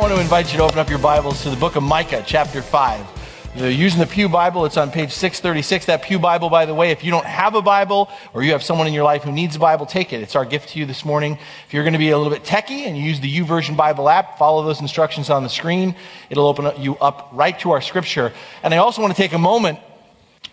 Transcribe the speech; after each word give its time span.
Want 0.00 0.14
to 0.14 0.20
invite 0.20 0.50
you 0.50 0.56
to 0.56 0.64
open 0.64 0.78
up 0.78 0.88
your 0.88 0.98
Bibles 0.98 1.42
to 1.42 1.50
the 1.50 1.56
book 1.56 1.76
of 1.76 1.82
Micah, 1.82 2.24
chapter 2.26 2.62
5. 2.62 3.52
You're 3.54 3.68
using 3.68 4.00
the 4.00 4.06
Pew 4.06 4.30
Bible, 4.30 4.64
it's 4.64 4.78
on 4.78 4.90
page 4.90 5.12
636. 5.12 5.84
That 5.84 6.00
Pew 6.00 6.18
Bible, 6.18 6.48
by 6.48 6.64
the 6.64 6.74
way, 6.74 6.90
if 6.90 7.04
you 7.04 7.10
don't 7.10 7.26
have 7.26 7.54
a 7.54 7.60
Bible 7.60 8.08
or 8.32 8.42
you 8.42 8.52
have 8.52 8.62
someone 8.62 8.86
in 8.86 8.94
your 8.94 9.04
life 9.04 9.24
who 9.24 9.30
needs 9.30 9.56
a 9.56 9.58
Bible, 9.58 9.84
take 9.84 10.14
it. 10.14 10.22
It's 10.22 10.34
our 10.34 10.46
gift 10.46 10.70
to 10.70 10.78
you 10.78 10.86
this 10.86 11.04
morning. 11.04 11.38
If 11.66 11.74
you're 11.74 11.82
going 11.82 11.92
to 11.92 11.98
be 11.98 12.08
a 12.08 12.16
little 12.16 12.32
bit 12.32 12.44
techie 12.44 12.86
and 12.86 12.96
you 12.96 13.02
use 13.02 13.20
the 13.20 13.30
YouVersion 13.30 13.76
Bible 13.76 14.08
app, 14.08 14.38
follow 14.38 14.64
those 14.64 14.80
instructions 14.80 15.28
on 15.28 15.42
the 15.42 15.50
screen. 15.50 15.94
It'll 16.30 16.46
open 16.46 16.80
you 16.80 16.96
up 16.96 17.28
right 17.32 17.58
to 17.58 17.72
our 17.72 17.82
scripture. 17.82 18.32
And 18.62 18.72
I 18.72 18.78
also 18.78 19.02
want 19.02 19.14
to 19.14 19.20
take 19.20 19.34
a 19.34 19.38
moment 19.38 19.80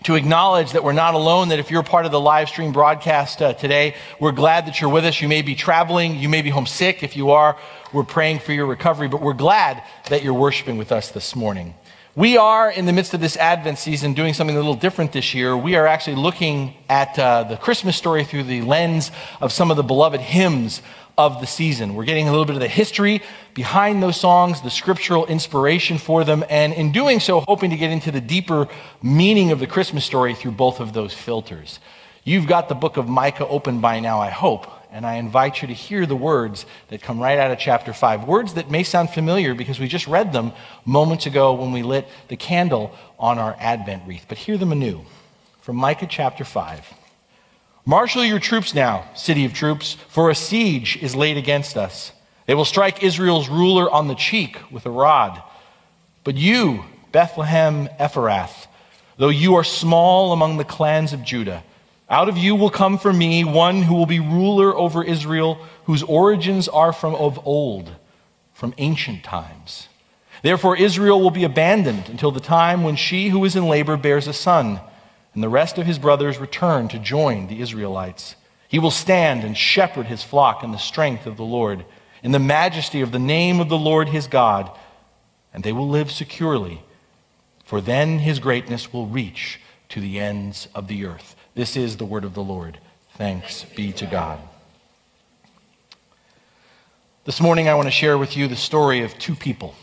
to 0.07 0.16
acknowledge 0.16 0.71
that 0.71 0.85
we're 0.85 0.93
not 0.93 1.16
alone, 1.16 1.49
that 1.49 1.59
if 1.59 1.70
you're 1.70 1.84
part 1.84 2.05
of 2.05 2.13
the 2.13 2.20
live 2.20 2.48
stream 2.48 2.71
broadcast 2.71 3.41
uh, 3.41 3.52
today, 3.52 3.93
we're 4.21 4.31
glad 4.31 4.65
that 4.65 4.79
you're 4.79 4.89
with 4.89 5.03
us. 5.03 5.20
You 5.20 5.27
may 5.27 5.41
be 5.41 5.53
traveling, 5.53 6.15
you 6.15 6.29
may 6.29 6.41
be 6.41 6.49
homesick. 6.49 7.03
If 7.03 7.17
you 7.17 7.31
are, 7.31 7.57
we're 7.91 8.05
praying 8.05 8.39
for 8.39 8.53
your 8.53 8.67
recovery, 8.67 9.09
but 9.09 9.21
we're 9.21 9.34
glad 9.34 9.84
that 10.07 10.23
you're 10.23 10.34
worshiping 10.34 10.77
with 10.77 10.93
us 10.93 11.12
this 11.12 11.35
morning. 11.35 11.76
We 12.15 12.37
are 12.37 12.71
in 12.71 12.85
the 12.85 12.93
midst 12.93 13.13
of 13.15 13.20
this 13.20 13.35
Advent 13.35 13.79
season 13.79 14.13
doing 14.13 14.34
something 14.34 14.55
a 14.55 14.59
little 14.59 14.76
different 14.76 15.12
this 15.12 15.34
year. 15.34 15.57
We 15.57 15.76
are 15.76 15.85
actually 15.85 16.15
looking 16.15 16.76
at 16.87 17.20
uh, 17.20 17.43
the 17.43 17.57
Christmas 17.57 17.98
story 17.98 18.23
through 18.23 18.43
the 18.43 18.62
lens 18.62 19.12
of 19.41 19.51
some 19.51 19.71
of 19.71 19.76
the 19.76 19.84
beloved 19.84 20.21
hymns 20.21 20.82
of 21.18 21.41
the 21.41 21.48
season. 21.48 21.96
We're 21.96 22.05
getting 22.05 22.27
a 22.27 22.32
little 22.32 22.46
bit 22.46 22.55
of 22.55 22.62
the 22.62 22.68
history 22.68 23.21
behind 23.54 24.04
those 24.04 24.20
songs, 24.20 24.62
the 24.62 24.70
scriptural 24.70 25.26
inspiration 25.26 25.98
for 25.98 26.23
them, 26.23 26.43
and 26.49 26.73
in 26.73 26.91
doing 26.91 27.20
so, 27.20 27.40
hoping 27.41 27.71
to 27.71 27.77
get 27.77 27.91
into 27.91 28.12
the 28.12 28.21
deeper 28.21 28.68
meaning 29.01 29.51
of 29.51 29.60
the 29.60 29.68
Christmas 29.68 30.05
story 30.05 30.35
through 30.35 30.51
both 30.51 30.79
of 30.79 30.93
those 30.93 31.13
filters. 31.13 31.79
You've 32.23 32.48
got 32.48 32.70
the 32.70 32.76
book 32.76 32.98
of 32.98 33.07
Micah 33.07 33.48
open 33.48 33.79
by 33.79 33.99
now, 33.99 34.20
I 34.20 34.29
hope 34.29 34.68
and 34.91 35.05
I 35.05 35.15
invite 35.15 35.62
you 35.62 35.68
to 35.68 35.73
hear 35.73 36.05
the 36.05 36.15
words 36.15 36.65
that 36.88 37.01
come 37.01 37.20
right 37.20 37.38
out 37.38 37.51
of 37.51 37.60
chapter 37.60 37.93
5. 37.93 38.23
Words 38.26 38.54
that 38.55 38.71
may 38.71 38.84
sound 38.84 39.10
familiar 39.10 39.54
because 39.54 39.79
we 39.79 39.88
just 39.88 40.07
read 40.07 40.34
them 40.34 40.54
moments 40.85 41.26
ago 41.26 41.54
when 41.54 41.71
we 41.71 41.84
lit 41.84 42.07
the 42.29 42.38
candle 42.38 42.95
on 43.20 43.38
our 43.38 43.55
Advent 43.60 44.04
wreath. 44.07 44.26
But 44.27 44.38
hear 44.38 44.57
them 44.57 44.71
anew 44.71 45.01
from 45.62 45.76
Micah 45.76 46.07
chapter 46.10 46.43
5. 46.43 46.93
Marshal 47.90 48.26
your 48.26 48.40
troops 48.40 48.76
now, 48.76 49.05
city 49.16 49.46
of 49.46 49.54
troops, 49.54 49.96
for 50.10 50.30
a 50.30 50.35
siege 50.35 50.98
is 51.02 51.16
laid 51.16 51.38
against 51.38 51.77
us. 51.77 52.12
They 52.46 52.54
will 52.54 52.66
strike 52.66 53.02
Israel's 53.02 53.48
ruler 53.48 53.90
on 53.90 54.10
the 54.10 54.13
cheek 54.13 54.57
with 54.70 54.85
a 54.85 54.90
rod. 54.90 55.41
But 56.26 56.35
you, 56.35 56.84
Bethlehem 57.13 57.88
Ephrath, 57.98 58.68
though 59.16 59.29
you 59.29 59.55
are 59.55 59.63
small 59.63 60.34
among 60.34 60.57
the 60.57 60.66
clans 60.66 61.13
of 61.13 61.24
Judah, 61.24 61.63
out 62.10 62.27
of 62.27 62.38
you 62.38 62.55
will 62.55 62.70
come 62.70 62.98
for 62.98 63.13
me 63.13 63.46
one 63.46 63.84
who 63.84 63.96
will 63.96 64.06
be 64.06 64.19
ruler 64.19 64.75
over 64.75 65.01
Israel, 65.01 65.57
whose 65.85 66.03
origins 66.03 66.68
are 66.68 66.91
from 66.91 67.16
of 67.16 67.40
old, 67.47 67.96
from 68.53 68.74
ancient 68.79 69.24
times. 69.24 69.88
Therefore, 70.44 70.75
Israel 70.75 71.22
will 71.22 71.31
be 71.31 71.46
abandoned 71.46 72.09
until 72.09 72.31
the 72.31 72.41
time 72.41 72.84
when 72.84 72.97
she 72.97 73.29
who 73.29 73.45
is 73.45 73.56
in 73.56 73.69
labor 73.69 73.95
bears 73.95 74.28
a 74.28 74.34
son, 74.34 74.81
and 75.37 75.43
the 75.43 75.49
rest 75.49 75.77
of 75.77 75.85
his 75.85 75.99
brothers 75.99 76.39
return 76.39 76.87
to 76.87 76.97
join 76.97 77.45
the 77.45 77.61
Israelites. 77.61 78.35
He 78.67 78.79
will 78.79 78.89
stand 78.89 79.43
and 79.43 79.55
shepherd 79.55 80.07
his 80.07 80.23
flock 80.23 80.63
in 80.63 80.71
the 80.71 80.79
strength 80.79 81.27
of 81.27 81.37
the 81.37 81.43
Lord, 81.43 81.85
in 82.23 82.31
the 82.31 82.39
majesty 82.39 83.01
of 83.01 83.11
the 83.11 83.19
name 83.19 83.59
of 83.59 83.69
the 83.69 83.77
Lord 83.77 84.09
his 84.09 84.25
God, 84.25 84.71
and 85.53 85.63
they 85.63 85.71
will 85.71 85.87
live 85.87 86.09
securely, 86.09 86.81
for 87.63 87.81
then 87.81 88.17
his 88.17 88.39
greatness 88.39 88.91
will 88.91 89.05
reach 89.05 89.59
to 89.89 90.01
the 90.01 90.19
ends 90.19 90.69
of 90.73 90.87
the 90.87 91.05
earth. 91.05 91.35
This 91.53 91.77
is 91.77 91.97
the 91.97 92.05
word 92.05 92.23
of 92.23 92.33
the 92.33 92.41
Lord. 92.41 92.79
Thanks 93.11 93.63
be 93.63 93.91
to 93.91 94.07
God. 94.07 94.39
This 97.25 97.39
morning, 97.39 97.69
I 97.69 97.75
want 97.75 97.85
to 97.85 97.91
share 97.91 98.17
with 98.17 98.35
you 98.35 98.47
the 98.47 98.55
story 98.55 99.03
of 99.03 99.15
two 99.19 99.35
people. 99.35 99.75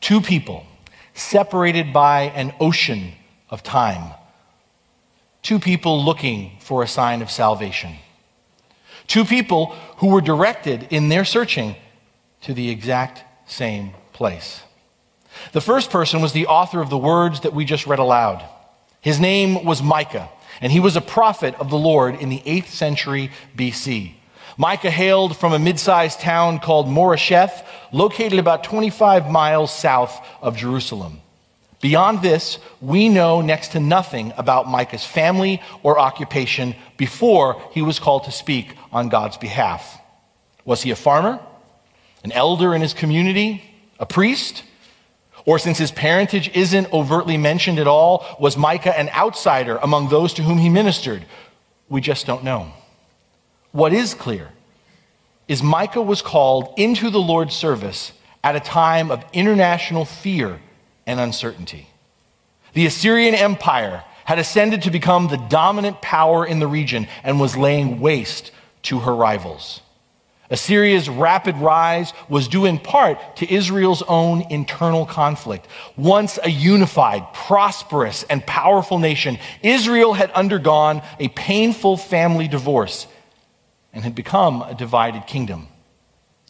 Two 0.00 0.22
people 0.22 0.64
separated 1.12 1.92
by 1.92 2.22
an 2.34 2.54
ocean 2.60 3.12
of 3.50 3.62
time. 3.62 4.14
Two 5.42 5.58
people 5.58 6.04
looking 6.04 6.58
for 6.60 6.82
a 6.82 6.88
sign 6.88 7.22
of 7.22 7.30
salvation. 7.30 7.96
Two 9.06 9.24
people 9.24 9.74
who 9.96 10.08
were 10.08 10.20
directed 10.20 10.86
in 10.90 11.08
their 11.08 11.24
searching 11.24 11.76
to 12.42 12.54
the 12.54 12.70
exact 12.70 13.24
same 13.50 13.92
place. 14.12 14.62
The 15.52 15.60
first 15.60 15.90
person 15.90 16.20
was 16.20 16.32
the 16.32 16.46
author 16.46 16.80
of 16.80 16.90
the 16.90 16.98
words 16.98 17.40
that 17.40 17.54
we 17.54 17.64
just 17.64 17.86
read 17.86 17.98
aloud. 17.98 18.44
His 19.00 19.18
name 19.18 19.64
was 19.64 19.82
Micah, 19.82 20.28
and 20.60 20.70
he 20.70 20.80
was 20.80 20.96
a 20.96 21.00
prophet 21.00 21.54
of 21.58 21.70
the 21.70 21.78
Lord 21.78 22.20
in 22.20 22.28
the 22.28 22.40
8th 22.40 22.68
century 22.68 23.30
BC. 23.56 24.14
Micah 24.56 24.90
hailed 24.90 25.36
from 25.36 25.52
a 25.52 25.58
mid 25.58 25.80
sized 25.80 26.20
town 26.20 26.58
called 26.58 26.86
Morasheth, 26.86 27.64
located 27.92 28.38
about 28.38 28.62
25 28.62 29.30
miles 29.30 29.74
south 29.74 30.24
of 30.42 30.56
Jerusalem. 30.56 31.22
Beyond 31.80 32.20
this, 32.20 32.58
we 32.80 33.08
know 33.08 33.40
next 33.40 33.68
to 33.72 33.80
nothing 33.80 34.32
about 34.36 34.68
Micah's 34.68 35.04
family 35.04 35.62
or 35.82 35.98
occupation 35.98 36.74
before 36.98 37.60
he 37.72 37.80
was 37.80 37.98
called 37.98 38.24
to 38.24 38.32
speak 38.32 38.76
on 38.92 39.08
God's 39.08 39.38
behalf. 39.38 39.98
Was 40.66 40.82
he 40.82 40.90
a 40.90 40.96
farmer? 40.96 41.40
An 42.22 42.32
elder 42.32 42.74
in 42.74 42.82
his 42.82 42.92
community? 42.92 43.64
A 43.98 44.04
priest? 44.04 44.62
Or 45.46 45.58
since 45.58 45.78
his 45.78 45.90
parentage 45.90 46.50
isn't 46.54 46.92
overtly 46.92 47.38
mentioned 47.38 47.78
at 47.78 47.86
all, 47.86 48.26
was 48.38 48.58
Micah 48.58 48.96
an 48.98 49.08
outsider 49.10 49.78
among 49.78 50.10
those 50.10 50.34
to 50.34 50.42
whom 50.42 50.58
he 50.58 50.68
ministered? 50.68 51.24
We 51.88 52.02
just 52.02 52.26
don't 52.26 52.44
know. 52.44 52.72
What 53.72 53.94
is 53.94 54.12
clear 54.12 54.50
is 55.48 55.62
Micah 55.62 56.02
was 56.02 56.20
called 56.20 56.74
into 56.76 57.08
the 57.08 57.20
Lord's 57.20 57.54
service 57.54 58.12
at 58.44 58.54
a 58.54 58.60
time 58.60 59.10
of 59.10 59.24
international 59.32 60.04
fear 60.04 60.60
and 61.06 61.20
uncertainty. 61.20 61.88
The 62.72 62.86
Assyrian 62.86 63.34
Empire 63.34 64.04
had 64.24 64.38
ascended 64.38 64.82
to 64.82 64.90
become 64.90 65.28
the 65.28 65.36
dominant 65.48 66.00
power 66.00 66.46
in 66.46 66.60
the 66.60 66.66
region 66.68 67.08
and 67.24 67.40
was 67.40 67.56
laying 67.56 68.00
waste 68.00 68.52
to 68.82 69.00
her 69.00 69.14
rivals. 69.14 69.80
Assyria's 70.50 71.08
rapid 71.08 71.56
rise 71.56 72.12
was 72.28 72.48
due 72.48 72.64
in 72.64 72.78
part 72.78 73.36
to 73.36 73.52
Israel's 73.52 74.02
own 74.02 74.42
internal 74.50 75.06
conflict. 75.06 75.68
Once 75.96 76.40
a 76.42 76.50
unified, 76.50 77.32
prosperous, 77.32 78.24
and 78.24 78.44
powerful 78.44 78.98
nation, 78.98 79.38
Israel 79.62 80.14
had 80.14 80.32
undergone 80.32 81.02
a 81.20 81.28
painful 81.28 81.96
family 81.96 82.48
divorce 82.48 83.06
and 83.92 84.02
had 84.02 84.14
become 84.14 84.62
a 84.62 84.74
divided 84.74 85.26
kingdom. 85.26 85.68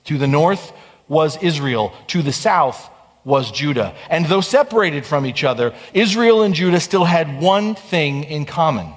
To 0.05 0.17
the 0.17 0.27
north 0.27 0.73
was 1.07 1.37
Israel, 1.43 1.93
to 2.07 2.23
the 2.23 2.33
south 2.33 2.91
was 3.25 3.51
Judah. 3.51 3.95
And 4.09 4.27
though 4.27 4.41
separated 4.41 5.05
from 5.05 5.27
each 5.27 5.45
other, 5.45 5.75
Israel 5.93 6.43
and 6.43 6.55
Judah 6.55 6.81
still 6.81 7.05
had 7.05 7.41
one 7.41 7.75
thing 7.75 8.25
in 8.25 8.47
common. 8.47 8.95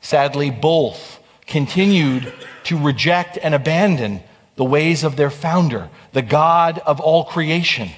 Sadly, 0.00 0.50
both 0.50 1.20
continued 1.46 2.32
to 2.64 2.78
reject 2.78 3.38
and 3.42 3.54
abandon 3.54 4.22
the 4.56 4.64
ways 4.64 5.04
of 5.04 5.16
their 5.16 5.30
founder, 5.30 5.88
the 6.12 6.22
God 6.22 6.78
of 6.80 7.00
all 7.00 7.24
creation, 7.24 7.90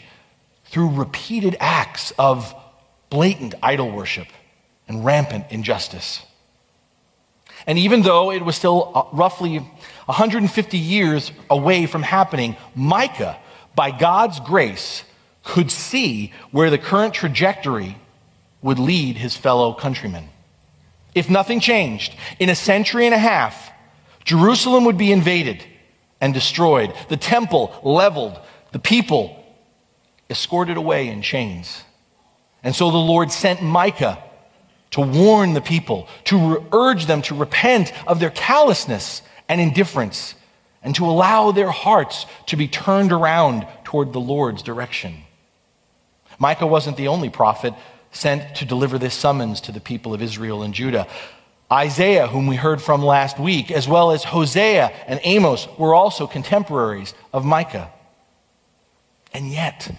through 0.67 0.91
repeated 0.91 1.57
acts 1.61 2.13
of 2.19 2.55
blatant 3.11 3.55
idol 3.63 3.91
worship 3.91 4.29
and 4.89 5.05
rampant 5.05 5.47
injustice. 5.51 6.25
And 7.67 7.79
even 7.79 8.03
though 8.03 8.31
it 8.31 8.45
was 8.45 8.57
still 8.57 8.93
uh, 8.95 9.05
roughly 9.13 9.59
150 9.59 10.79
years 10.79 11.33
away 11.49 11.87
from 11.87 12.03
happening, 12.03 12.57
Micah, 12.75 13.39
by 13.75 13.91
God's 13.91 14.41
grace, 14.41 15.05
could 15.43 15.71
see 15.71 16.33
where 16.51 16.71
the 16.71 16.79
current 16.79 17.15
trajectory 17.15 17.97
would 18.63 18.79
lead 18.79 19.17
his 19.17 19.37
fellow 19.37 19.75
countrymen. 19.75 20.29
If 21.15 21.29
nothing 21.31 21.61
changed, 21.61 22.15
in 22.39 22.49
a 22.49 22.55
century 22.55 23.07
and 23.07 23.15
a 23.15 23.19
half, 23.19 23.71
Jerusalem 24.25 24.85
would 24.87 24.99
be 24.99 25.13
invaded 25.13 25.65
and 26.21 26.33
destroyed, 26.33 26.95
the 27.09 27.17
temple 27.17 27.79
leveled, 27.85 28.41
the 28.73 28.79
people 28.79 29.45
escorted 30.31 30.77
away 30.77 31.09
in 31.09 31.21
chains. 31.21 31.83
And 32.63 32.75
so 32.75 32.91
the 32.91 32.97
Lord 32.97 33.31
sent 33.31 33.63
Micah 33.63 34.23
to 34.93 35.03
warn 35.03 35.53
the 35.53 35.61
people, 35.61 36.09
to 36.25 36.65
urge 36.73 37.07
them 37.07 37.21
to 37.23 37.35
repent 37.35 37.93
of 38.07 38.21
their 38.21 38.31
callousness 38.31 39.23
and 39.49 39.61
indifference, 39.61 40.35
and 40.85 40.95
to 40.95 41.07
allow 41.07 41.51
their 41.51 41.71
hearts 41.71 42.27
to 42.47 42.57
be 42.57 42.69
turned 42.69 43.11
around 43.11 43.67
toward 43.83 44.13
the 44.13 44.21
Lord's 44.21 44.63
direction. 44.63 45.25
Micah 46.39 46.67
wasn't 46.67 46.97
the 46.97 47.09
only 47.09 47.31
prophet 47.31 47.75
sent 48.13 48.57
to 48.57 48.65
deliver 48.65 48.99
this 48.99 49.15
summons 49.15 49.61
to 49.63 49.73
the 49.73 49.81
people 49.81 50.15
of 50.15 50.23
Israel 50.23 50.63
and 50.63 50.75
Judah. 50.75 51.09
Isaiah, 51.73 52.29
whom 52.29 52.47
we 52.47 52.57
heard 52.57 52.81
from 52.81 53.03
last 53.03 53.41
week, 53.41 53.71
as 53.71 53.89
well 53.89 54.13
as 54.13 54.23
Hosea 54.23 54.93
and 55.07 55.19
Amos, 55.25 55.67
were 55.79 55.95
also 55.95 56.27
contemporaries 56.27 57.15
of 57.33 57.45
Micah. 57.45 57.91
And 59.33 59.51
yet, 59.51 59.91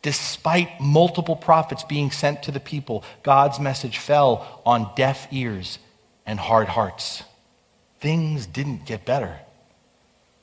despite 0.00 0.80
multiple 0.80 1.36
prophets 1.36 1.84
being 1.84 2.10
sent 2.10 2.42
to 2.44 2.50
the 2.50 2.58
people, 2.58 3.04
God's 3.22 3.60
message 3.60 3.98
fell 3.98 4.62
on 4.66 4.90
deaf 4.96 5.28
ears 5.30 5.78
and 6.26 6.40
hard 6.40 6.68
hearts. 6.68 7.22
Things 8.00 8.46
didn't 8.46 8.84
get 8.86 9.04
better, 9.04 9.38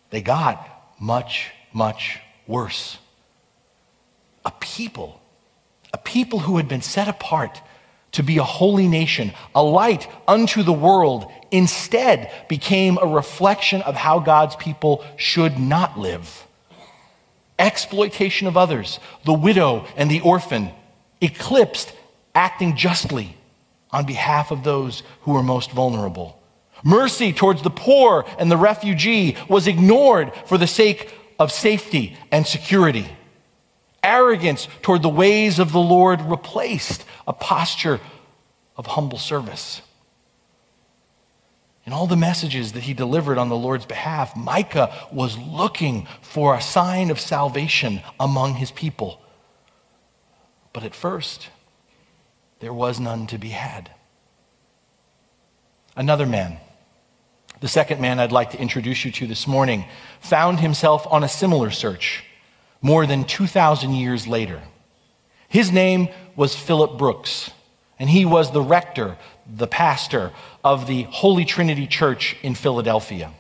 they 0.10 0.22
got 0.22 0.96
much, 1.00 1.52
much 1.74 2.20
worse. 2.48 2.98
A 4.46 4.52
people, 4.52 5.22
a 5.94 5.98
people 5.98 6.40
who 6.40 6.58
had 6.58 6.68
been 6.68 6.82
set 6.82 7.08
apart 7.08 7.62
to 8.14 8.24
be 8.24 8.38
a 8.38 8.44
holy 8.44 8.88
nation, 8.88 9.32
a 9.54 9.62
light 9.62 10.08
unto 10.28 10.64
the 10.64 10.74
world, 10.74 11.32
instead 11.52 12.32
became 12.48 12.98
a 12.98 13.06
reflection 13.06 13.82
of 13.84 13.96
how 13.96 14.20
God's 14.20 14.56
people 14.56 15.06
should 15.16 15.60
not 15.60 16.00
live. 16.00 16.46
Exploitation 17.60 18.48
of 18.48 18.58
others, 18.58 19.00
the 19.26 19.34
widow 19.34 19.86
and 19.96 20.10
the 20.10 20.22
orphan, 20.22 20.72
eclipsed 21.22 21.94
acting 22.34 22.76
justly 22.76 23.36
on 23.92 24.06
behalf 24.06 24.52
of 24.52 24.64
those 24.64 25.04
who 25.22 25.34
were 25.34 25.44
most 25.44 25.72
vulnerable. 25.72 26.39
Mercy 26.84 27.34
towards 27.34 27.62
the 27.62 27.70
poor 27.70 28.26
and 28.38 28.52
the 28.52 28.58
refugee 28.58 29.38
was 29.48 29.68
ignored 29.68 30.32
for 30.46 30.58
the 30.58 30.68
sake 30.68 31.14
of 31.38 31.52
safety 31.52 32.18
and 32.32 32.46
security. 32.46 33.08
Arrogance 34.04 34.68
toward 34.82 35.02
the 35.02 35.10
ways 35.10 35.60
of 35.60 35.72
the 35.72 35.80
Lord 35.80 36.22
replaced 36.22 37.06
a 37.28 37.34
posture 37.34 38.00
of 38.78 38.88
humble 38.88 39.18
service. 39.18 39.82
In 41.86 41.94
all 41.94 42.08
the 42.08 42.16
messages 42.16 42.74
that 42.74 42.84
he 42.84 42.94
delivered 42.94 43.38
on 43.38 43.50
the 43.50 43.58
Lord's 43.58 43.86
behalf, 43.86 44.36
Micah 44.36 44.94
was 45.12 45.38
looking 45.38 46.08
for 46.22 46.54
a 46.54 46.62
sign 46.62 47.10
of 47.10 47.20
salvation 47.20 48.02
among 48.20 48.56
his 48.56 48.72
people. 48.72 49.22
But 50.72 50.84
at 50.84 50.94
first, 50.94 51.50
there 52.60 52.74
was 52.74 53.00
none 53.00 53.26
to 53.28 53.38
be 53.38 53.50
had. 53.50 53.92
Another 55.96 56.26
man, 56.26 56.60
the 57.60 57.68
second 57.68 58.00
man 58.00 58.20
I'd 58.20 58.32
like 58.32 58.52
to 58.52 58.60
introduce 58.60 59.04
you 59.06 59.12
to 59.12 59.28
this 59.28 59.48
morning, 59.48 59.86
found 60.22 60.60
himself 60.60 61.06
on 61.10 61.24
a 61.24 61.30
similar 61.30 61.72
search 61.72 62.24
more 62.82 63.06
than 63.06 63.26
2,000 63.26 63.92
years 63.94 64.28
later. 64.28 64.62
His 65.48 65.72
name 65.72 66.10
was 66.36 66.56
Philip 66.56 66.98
Brooks, 66.98 67.52
and 67.98 68.10
he 68.10 68.24
was 68.26 68.52
the 68.52 68.62
rector, 68.62 69.18
the 69.46 69.68
pastor 69.68 70.32
of 70.64 70.88
the 70.88 71.04
Holy 71.04 71.44
Trinity 71.44 71.88
Church 71.88 72.38
in 72.44 72.56
Philadelphia. 72.56 73.34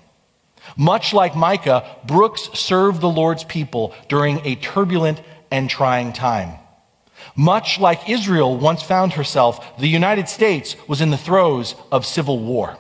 Much 0.75 1.13
like 1.13 1.36
Micah, 1.36 1.98
Brooks 2.06 2.50
served 2.54 3.01
the 3.01 3.10
Lord's 3.10 3.44
people 3.44 3.94
during 4.07 4.45
a 4.45 4.56
turbulent 4.56 5.21
and 5.51 5.69
trying 5.69 6.13
time. 6.13 6.60
Much 7.36 7.80
like 7.80 8.10
Israel 8.10 8.57
once 8.57 8.81
found 8.81 9.13
herself, 9.13 9.77
the 9.77 9.88
United 9.88 10.27
States 10.27 10.75
was 10.88 11.01
in 11.01 11.10
the 11.10 11.18
throes 11.18 11.75
of 11.92 12.06
civil 12.06 12.39
war. 12.39 12.77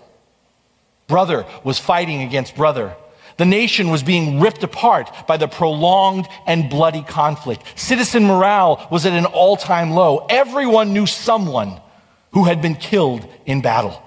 Brother 1.09 1.45
was 1.65 1.79
fighting 1.79 2.21
against 2.21 2.55
brother. 2.55 2.95
The 3.37 3.45
nation 3.45 3.89
was 3.89 4.03
being 4.03 4.39
ripped 4.39 4.63
apart 4.63 5.11
by 5.27 5.37
the 5.37 5.47
prolonged 5.47 6.27
and 6.45 6.69
bloody 6.69 7.01
conflict. 7.01 7.63
Citizen 7.75 8.25
morale 8.25 8.87
was 8.91 9.05
at 9.05 9.13
an 9.13 9.25
all 9.25 9.57
time 9.57 9.91
low. 9.91 10.27
Everyone 10.29 10.93
knew 10.93 11.05
someone 11.05 11.81
who 12.31 12.43
had 12.45 12.61
been 12.61 12.75
killed 12.75 13.27
in 13.45 13.61
battle. 13.61 14.03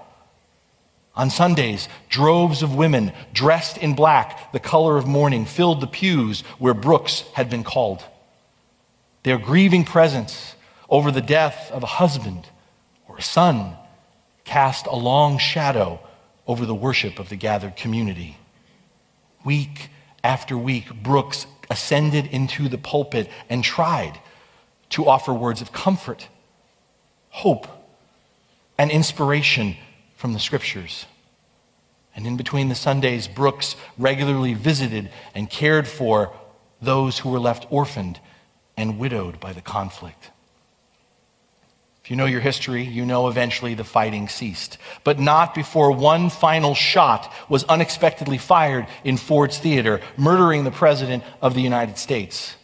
On 1.17 1.29
Sundays, 1.29 1.89
droves 2.09 2.63
of 2.63 2.75
women 2.75 3.13
dressed 3.35 3.77
in 3.79 3.95
black, 3.95 4.53
the 4.53 4.61
color 4.61 4.97
of 4.97 5.07
mourning, 5.07 5.45
filled 5.45 5.81
the 5.81 5.87
pews 5.87 6.43
where 6.59 6.73
Brooks 6.73 7.25
had 7.35 7.51
been 7.51 7.65
called. 7.65 8.05
Their 9.25 9.39
grieving 9.39 9.85
presence 9.85 10.55
over 10.89 11.11
the 11.11 11.21
death 11.21 11.71
of 11.73 11.83
a 11.83 11.95
husband 12.01 12.47
or 13.09 13.19
a 13.19 13.23
son 13.23 13.77
cast 14.45 14.87
a 14.87 14.95
long 14.95 15.39
shadow 15.39 16.01
over 16.47 16.67
the 16.67 16.75
worship 16.75 17.19
of 17.19 17.29
the 17.29 17.37
gathered 17.37 17.77
community. 17.77 18.37
Week 19.45 19.91
after 20.25 20.57
week, 20.57 20.93
Brooks 21.03 21.47
ascended 21.71 22.27
into 22.27 22.69
the 22.69 22.79
pulpit 22.79 23.29
and 23.49 23.65
tried 23.65 24.19
to 24.91 25.09
offer 25.09 25.33
words 25.33 25.61
of 25.61 25.73
comfort, 25.73 26.29
hope, 27.31 27.67
and 28.77 28.91
inspiration 28.91 29.77
from 30.17 30.33
the 30.33 30.39
scriptures. 30.39 31.07
And 32.15 32.27
in 32.27 32.37
between 32.37 32.69
the 32.69 32.75
Sundays, 32.75 33.27
Brooks 33.27 33.75
regularly 33.97 34.55
visited 34.55 35.11
and 35.35 35.49
cared 35.49 35.89
for 35.89 36.35
those 36.81 37.21
who 37.21 37.31
were 37.31 37.41
left 37.41 37.67
orphaned 37.71 38.21
and 38.77 38.99
widowed 38.99 39.41
by 39.41 39.53
the 39.53 39.61
conflict. 39.61 40.32
If 42.05 42.11
you 42.11 42.17
know 42.17 42.27
your 42.27 42.41
history, 42.41 42.83
you 42.83 43.07
know 43.07 43.29
eventually 43.29 43.75
the 43.75 43.85
fighting 43.85 44.29
ceased, 44.29 44.77
but 45.05 45.21
not 45.21 45.55
before 45.55 45.93
one 45.93 46.31
final 46.31 46.75
shot 46.75 47.33
was 47.49 47.63
unexpectedly 47.65 48.39
fired 48.39 48.89
in 49.05 49.17
Ford's 49.17 49.59
Theater, 49.59 50.01
murdering 50.17 50.65
the 50.65 50.73
President 50.73 51.23
of 51.41 51.55
the 51.55 51.61
United 51.61 51.99
States. 51.99 52.57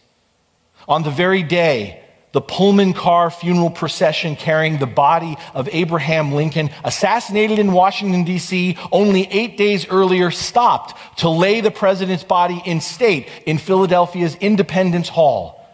On 0.89 1.05
the 1.05 1.11
very 1.11 1.45
day, 1.45 2.03
the 2.33 2.41
Pullman 2.41 2.93
car 2.95 3.31
funeral 3.31 3.71
procession 3.71 4.35
carrying 4.35 4.79
the 4.79 4.87
body 4.87 5.37
of 5.55 5.69
Abraham 5.71 6.33
Lincoln, 6.33 6.71
assassinated 6.83 7.61
in 7.61 7.71
Washington, 7.71 8.25
D.C., 8.25 8.77
only 8.91 9.29
eight 9.31 9.57
days 9.57 9.87
earlier, 9.89 10.33
stopped 10.33 11.19
to 11.21 11.29
lay 11.29 11.61
the 11.61 11.71
president's 11.71 12.25
body 12.25 12.61
in 12.67 12.81
state 12.81 13.29
in 13.47 13.59
Philadelphia's 13.59 14.35
Independence 14.37 15.09
Hall 15.09 15.65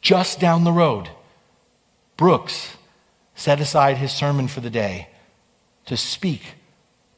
just 0.00 0.40
down 0.40 0.64
the 0.64 0.72
road, 0.72 1.10
Brooks 2.16 2.75
set 3.36 3.60
aside 3.60 3.98
his 3.98 4.10
sermon 4.10 4.48
for 4.48 4.60
the 4.60 4.70
day 4.70 5.08
to 5.84 5.96
speak 5.96 6.54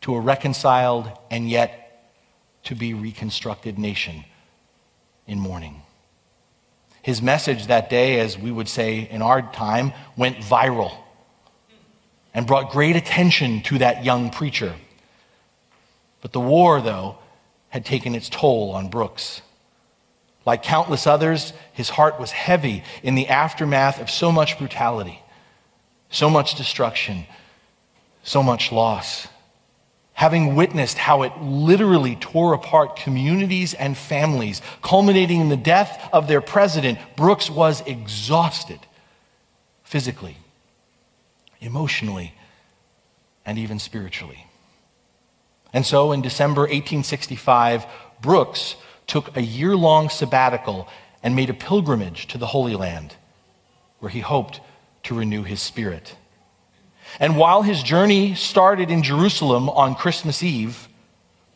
to 0.03 0.15
a 0.15 0.20
reconciled 0.20 1.11
and 1.31 1.49
yet 1.49 2.12
to 2.65 2.75
be 2.75 2.93
reconstructed 2.93 3.79
nation 3.79 4.25
in 5.27 5.39
mourning. 5.39 5.82
His 7.01 7.22
message 7.22 7.69
that 7.69 7.89
day, 7.89 8.20
as 8.20 8.37
we 8.37 8.51
would 8.51 8.69
say 8.69 9.08
in 9.10 9.22
our 9.22 9.41
time, 9.41 9.93
went 10.17 10.37
viral 10.37 10.93
and 12.34 12.46
brought 12.46 12.70
great 12.70 12.96
attention 12.96 13.63
to 13.63 13.79
that 13.79 14.05
young 14.05 14.31
preacher. 14.31 14.75
But 16.20 16.32
the 16.32 16.41
war, 16.41 16.81
though, 16.81 17.19
had 17.70 17.84
taken 17.84 18.15
its 18.15 18.29
toll 18.29 18.72
on 18.72 18.89
Brooks. 18.89 19.41
Like 20.44 20.63
countless 20.63 21.06
others, 21.06 21.53
his 21.72 21.91
heart 21.91 22.19
was 22.19 22.32
heavy 22.32 22.82
in 23.03 23.15
the 23.15 23.29
aftermath 23.29 24.01
of 24.01 24.10
so 24.10 24.32
much 24.32 24.58
brutality, 24.58 25.22
so 26.10 26.31
much 26.31 26.55
destruction, 26.55 27.27
so 28.22 28.43
much 28.43 28.72
loss. 28.72 29.29
Having 30.15 30.56
witnessed 30.56 30.98
how 30.98 31.22
it 31.22 31.32
literally 31.41 32.17
tore 32.17 32.53
apart 32.53 32.96
communities 32.96 33.72
and 33.74 33.96
families, 33.96 34.60
culminating 34.82 35.41
in 35.41 35.48
the 35.48 35.56
death 35.56 36.08
of 36.12 36.27
their 36.27 36.41
president, 36.41 36.98
Brooks 37.17 37.48
was 37.48 37.82
exhausted 37.86 38.81
physically, 39.84 40.36
emotionally, 41.60 42.34
and 43.46 43.58
even 43.58 43.79
spiritually. 43.79 44.46
And 45.72 45.86
so 45.86 46.12
in 46.12 46.20
December 46.20 46.62
1865, 46.62 47.86
Brooks 48.20 48.77
took 49.06 49.36
a 49.36 49.43
year 49.43 49.77
long 49.77 50.08
sabbatical 50.08 50.88
and 51.22 51.36
made 51.36 51.50
a 51.50 51.55
pilgrimage 51.55 52.27
to 52.29 52.38
the 52.38 52.46
Holy 52.46 52.74
Land, 52.74 53.15
where 54.00 54.10
he 54.10 54.20
hoped 54.20 54.60
to 55.08 55.15
renew 55.15 55.43
his 55.43 55.62
spirit. 55.62 56.17
And 57.19 57.38
while 57.38 57.62
his 57.62 57.82
journey 57.82 58.34
started 58.34 58.91
in 58.91 59.03
Jerusalem 59.03 59.70
on 59.70 59.94
Christmas 59.94 60.43
Eve, 60.43 60.86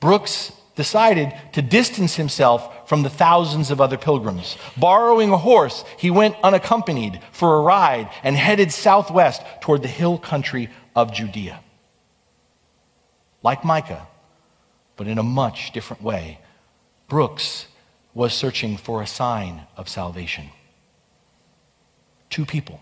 Brooks 0.00 0.52
decided 0.74 1.34
to 1.52 1.60
distance 1.60 2.16
himself 2.16 2.88
from 2.88 3.02
the 3.02 3.10
thousands 3.10 3.70
of 3.70 3.78
other 3.78 3.98
pilgrims. 3.98 4.56
Borrowing 4.74 5.30
a 5.32 5.36
horse, 5.36 5.84
he 5.98 6.10
went 6.10 6.34
unaccompanied 6.42 7.20
for 7.30 7.56
a 7.56 7.60
ride 7.60 8.08
and 8.22 8.36
headed 8.36 8.72
southwest 8.72 9.42
toward 9.60 9.82
the 9.82 9.88
hill 9.88 10.16
country 10.16 10.70
of 10.96 11.12
Judea. 11.12 11.60
Like 13.42 13.66
Micah, 13.66 14.06
but 14.96 15.06
in 15.06 15.18
a 15.18 15.22
much 15.22 15.72
different 15.72 16.02
way, 16.02 16.38
Brooks 17.06 17.66
was 18.14 18.32
searching 18.32 18.78
for 18.78 19.02
a 19.02 19.06
sign 19.06 19.66
of 19.76 19.90
salvation. 19.90 20.48
Two 22.30 22.46
people, 22.46 22.80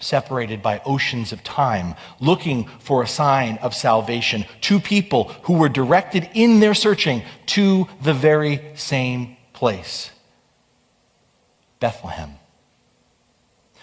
separated 0.00 0.62
by 0.62 0.80
oceans 0.84 1.32
of 1.32 1.44
time, 1.44 1.94
looking 2.18 2.64
for 2.80 3.02
a 3.02 3.06
sign 3.06 3.58
of 3.58 3.74
salvation. 3.74 4.44
Two 4.60 4.80
people 4.80 5.24
who 5.44 5.54
were 5.54 5.68
directed 5.68 6.28
in 6.34 6.60
their 6.60 6.74
searching 6.74 7.22
to 7.46 7.86
the 8.02 8.14
very 8.14 8.60
same 8.74 9.36
place 9.52 10.10
Bethlehem. 11.78 12.34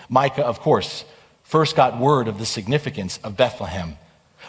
Micah, 0.10 0.46
of 0.46 0.60
course, 0.60 1.04
first 1.44 1.76
got 1.76 2.00
word 2.00 2.28
of 2.28 2.40
the 2.40 2.46
significance 2.46 3.20
of 3.24 3.36
Bethlehem. 3.36 3.98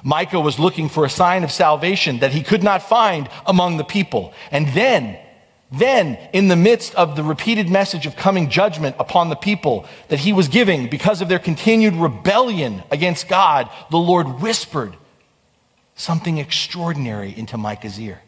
Micah 0.04 0.40
was 0.40 0.58
looking 0.58 0.88
for 0.88 1.04
a 1.04 1.10
sign 1.10 1.44
of 1.44 1.50
salvation 1.50 2.18
that 2.20 2.32
he 2.32 2.42
could 2.42 2.62
not 2.62 2.82
find 2.82 3.28
among 3.46 3.76
the 3.76 3.84
people. 3.84 4.32
And 4.50 4.68
then, 4.68 5.18
then, 5.70 6.18
in 6.32 6.48
the 6.48 6.56
midst 6.56 6.94
of 6.94 7.14
the 7.14 7.22
repeated 7.22 7.68
message 7.68 8.06
of 8.06 8.16
coming 8.16 8.48
judgment 8.48 8.96
upon 8.98 9.28
the 9.28 9.36
people 9.36 9.84
that 10.08 10.20
he 10.20 10.32
was 10.32 10.48
giving 10.48 10.88
because 10.88 11.20
of 11.20 11.28
their 11.28 11.38
continued 11.38 11.94
rebellion 11.94 12.82
against 12.90 13.28
God, 13.28 13.68
the 13.90 13.98
Lord 13.98 14.40
whispered 14.40 14.96
something 15.94 16.38
extraordinary 16.38 17.36
into 17.36 17.58
Micah's 17.58 18.00
ear. 18.00 18.22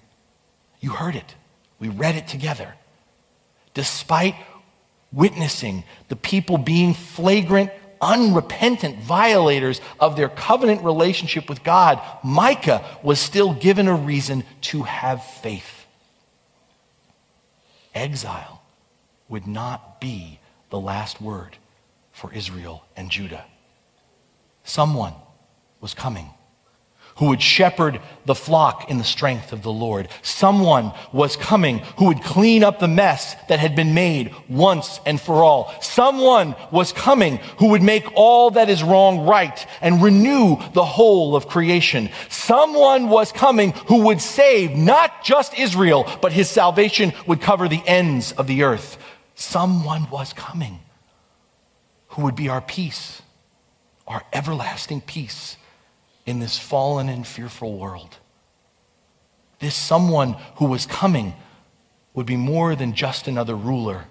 You 0.81 0.91
heard 0.91 1.17
it. 1.17 1.35
We 1.79 1.89
read 1.89 2.15
it 2.15 2.29
together. 2.29 2.75
Despite 3.73 4.35
witnessing 5.11 5.85
the 6.09 6.17
people 6.17 6.59
being 6.59 6.93
flagrant, 6.93 7.71
unrepentant 8.03 8.99
violators 8.99 9.81
of 9.99 10.15
their 10.15 10.29
covenant 10.29 10.85
relationship 10.85 11.49
with 11.49 11.65
God, 11.65 12.03
Micah 12.23 12.85
was 13.03 13.19
still 13.19 13.55
given 13.55 13.89
a 13.89 13.95
reason 13.95 14.45
to 14.63 14.83
have 14.83 15.25
faith 15.25 15.80
exile 17.95 18.63
would 19.29 19.47
not 19.47 20.01
be 20.01 20.41
the 20.71 20.81
last 20.81 21.21
word 21.21 21.57
for 22.13 22.33
Israel 22.33 22.85
and 22.97 23.11
Judah. 23.11 23.45
Someone 24.65 25.15
was 25.81 25.95
coming 25.95 26.31
who 27.21 27.27
would 27.27 27.43
shepherd 27.43 28.01
the 28.25 28.35
flock 28.35 28.91
in 28.91 28.97
the 28.97 29.05
strength 29.05 29.53
of 29.53 29.63
the 29.63 29.71
Lord. 29.71 30.09
Someone 30.23 30.93
was 31.13 31.37
coming 31.37 31.81
who 31.99 32.07
would 32.07 32.23
clean 32.23 32.65
up 32.65 32.79
the 32.79 32.89
mess 32.89 33.37
that 33.51 33.61
had 33.61 33.77
been 33.77 33.93
made 33.93 34.35
once 34.49 35.01
and 35.05 35.21
for 35.21 35.45
all. 35.45 35.71
Someone 35.83 36.57
was 36.71 36.95
coming 36.95 37.37
who 37.59 37.69
would 37.69 37.83
make 37.83 38.11
all 38.15 38.53
that 38.53 38.71
is 38.71 38.83
wrong 38.83 39.27
right 39.27 39.67
and 39.83 40.03
renew 40.03 40.57
the 40.73 40.85
whole 40.85 41.37
of 41.37 41.47
creation. 41.47 42.09
Someone 42.31 43.11
was 43.11 43.33
coming 43.33 43.73
who 43.89 44.05
would 44.07 44.23
save 44.23 44.75
not 44.75 45.23
just 45.23 45.59
Israel, 45.59 46.11
but 46.23 46.33
his 46.33 46.49
salvation 46.49 47.13
would 47.27 47.43
cover 47.43 47.69
the 47.69 47.87
ends 47.87 48.33
of 48.33 48.47
the 48.47 48.63
earth. 48.63 48.97
Someone 49.35 50.09
was 50.09 50.33
coming 50.33 50.81
who 52.09 52.23
would 52.23 52.35
be 52.35 52.49
our 52.49 52.63
peace, 52.63 53.21
our 54.07 54.23
everlasting 54.33 55.03
peace 55.03 55.59
in 56.31 56.41
this 56.41 56.59
fallen 56.59 57.09
and 57.09 57.27
fearful 57.27 57.77
world. 57.77 58.17
This 59.59 59.75
someone 59.75 60.37
who 60.57 60.65
was 60.65 60.87
coming 60.87 61.35
would 62.15 62.25
be 62.25 62.37
more 62.37 62.75
than 62.75 62.95
just 62.95 63.29
another 63.29 63.55
ruler. 63.55 64.07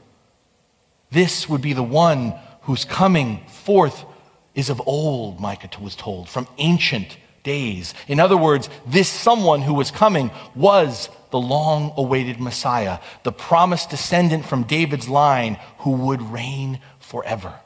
This 1.09 1.49
would 1.49 1.61
be 1.61 1.73
the 1.73 1.81
one 1.81 2.33
whose 2.61 2.85
coming 2.85 3.43
forth 3.47 4.05
is 4.53 4.69
of 4.69 4.81
old, 4.85 5.39
Micah 5.39 5.69
was 5.81 5.95
told, 5.95 6.29
from 6.29 6.47
ancient 6.57 7.17
days. 7.43 7.93
In 8.07 8.19
other 8.19 8.37
words, 8.37 8.69
this 8.85 9.09
someone 9.09 9.61
who 9.61 9.73
was 9.73 9.89
coming 9.89 10.29
was 10.53 11.09
the 11.31 11.39
long 11.39 11.93
awaited 11.97 12.39
Messiah, 12.39 12.99
the 13.23 13.31
promised 13.31 13.89
descendant 13.89 14.45
from 14.45 14.63
David's 14.63 15.07
line 15.07 15.57
who 15.79 15.91
would 15.91 16.21
reign 16.21 16.79
forever. 16.99 17.59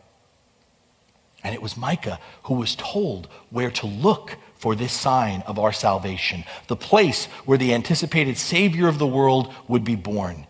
And 1.43 1.53
it 1.53 1.61
was 1.61 1.75
Micah 1.75 2.19
who 2.43 2.53
was 2.53 2.75
told 2.75 3.27
where 3.49 3.71
to 3.71 3.87
look 3.87 4.37
for 4.63 4.75
this 4.75 4.93
sign 4.93 5.43
of 5.45 5.59
our 5.59 5.73
salvation, 5.73 6.45
the 6.67 6.75
place 6.77 7.25
where 7.43 7.57
the 7.57 7.73
anticipated 7.73 8.37
Savior 8.37 8.87
of 8.87 8.97
the 8.97 9.05
world 9.05 9.53
would 9.67 9.83
be 9.83 9.97
born. 9.97 10.47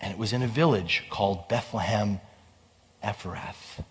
And 0.00 0.12
it 0.12 0.18
was 0.18 0.32
in 0.32 0.42
a 0.42 0.48
village 0.48 1.04
called 1.08 1.48
Bethlehem 1.48 2.20
Ephrath. 3.00 3.84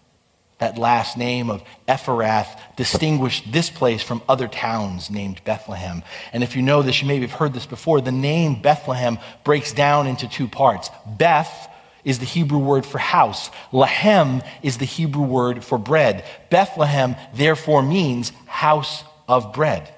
That 0.58 0.78
last 0.78 1.16
name 1.16 1.50
of 1.50 1.64
Ephrath 1.88 2.60
distinguished 2.76 3.54
this 3.54 3.70
place 3.70 4.04
from 4.04 4.22
other 4.28 4.50
towns 4.50 5.10
named 5.10 5.42
Bethlehem. 5.46 6.04
And 6.34 6.44
if 6.44 6.58
you 6.58 6.62
know 6.62 6.82
this, 6.82 7.02
you 7.02 7.08
maybe 7.08 7.26
have 7.26 7.40
heard 7.40 7.54
this 7.54 7.66
before. 7.66 8.02
The 8.02 8.12
name 8.12 8.62
Bethlehem 8.62 9.20
breaks 9.46 9.72
down 9.72 10.06
into 10.06 10.28
two 10.28 10.50
parts. 10.50 10.90
Beth 11.08 11.71
is 12.04 12.20
the 12.20 12.26
Hebrew 12.26 12.60
word 12.60 12.86
for 12.86 12.98
house. 12.98 13.50
Lahem 13.72 14.46
is 14.64 14.78
the 14.78 14.86
Hebrew 14.86 15.24
word 15.24 15.64
for 15.64 15.78
bread. 15.78 16.26
Bethlehem, 16.50 17.16
therefore, 17.34 17.82
means 17.82 18.32
house 18.46 19.04
of 19.28 19.54
bread. 19.54 19.94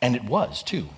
And 0.00 0.14
it 0.14 0.24
was, 0.24 0.62
too. 0.62 0.88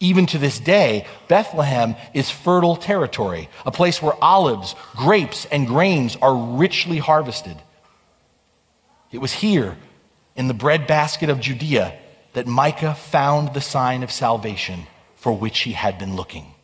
Even 0.00 0.26
to 0.26 0.38
this 0.38 0.60
day, 0.60 1.06
Bethlehem 1.26 1.96
is 2.14 2.30
fertile 2.30 2.76
territory, 2.76 3.48
a 3.66 3.72
place 3.72 4.00
where 4.00 4.22
olives, 4.22 4.74
grapes, 4.94 5.44
and 5.46 5.66
grains 5.66 6.16
are 6.16 6.36
richly 6.36 6.98
harvested. 6.98 7.56
It 9.10 9.18
was 9.18 9.32
here, 9.32 9.76
in 10.36 10.46
the 10.46 10.54
breadbasket 10.54 11.30
of 11.30 11.40
Judea, 11.40 11.98
that 12.34 12.46
Micah 12.46 12.94
found 12.94 13.54
the 13.54 13.60
sign 13.60 14.02
of 14.02 14.12
salvation 14.12 14.86
for 15.16 15.32
which 15.32 15.60
he 15.60 15.72
had 15.72 15.98
been 15.98 16.14
looking. 16.14 16.54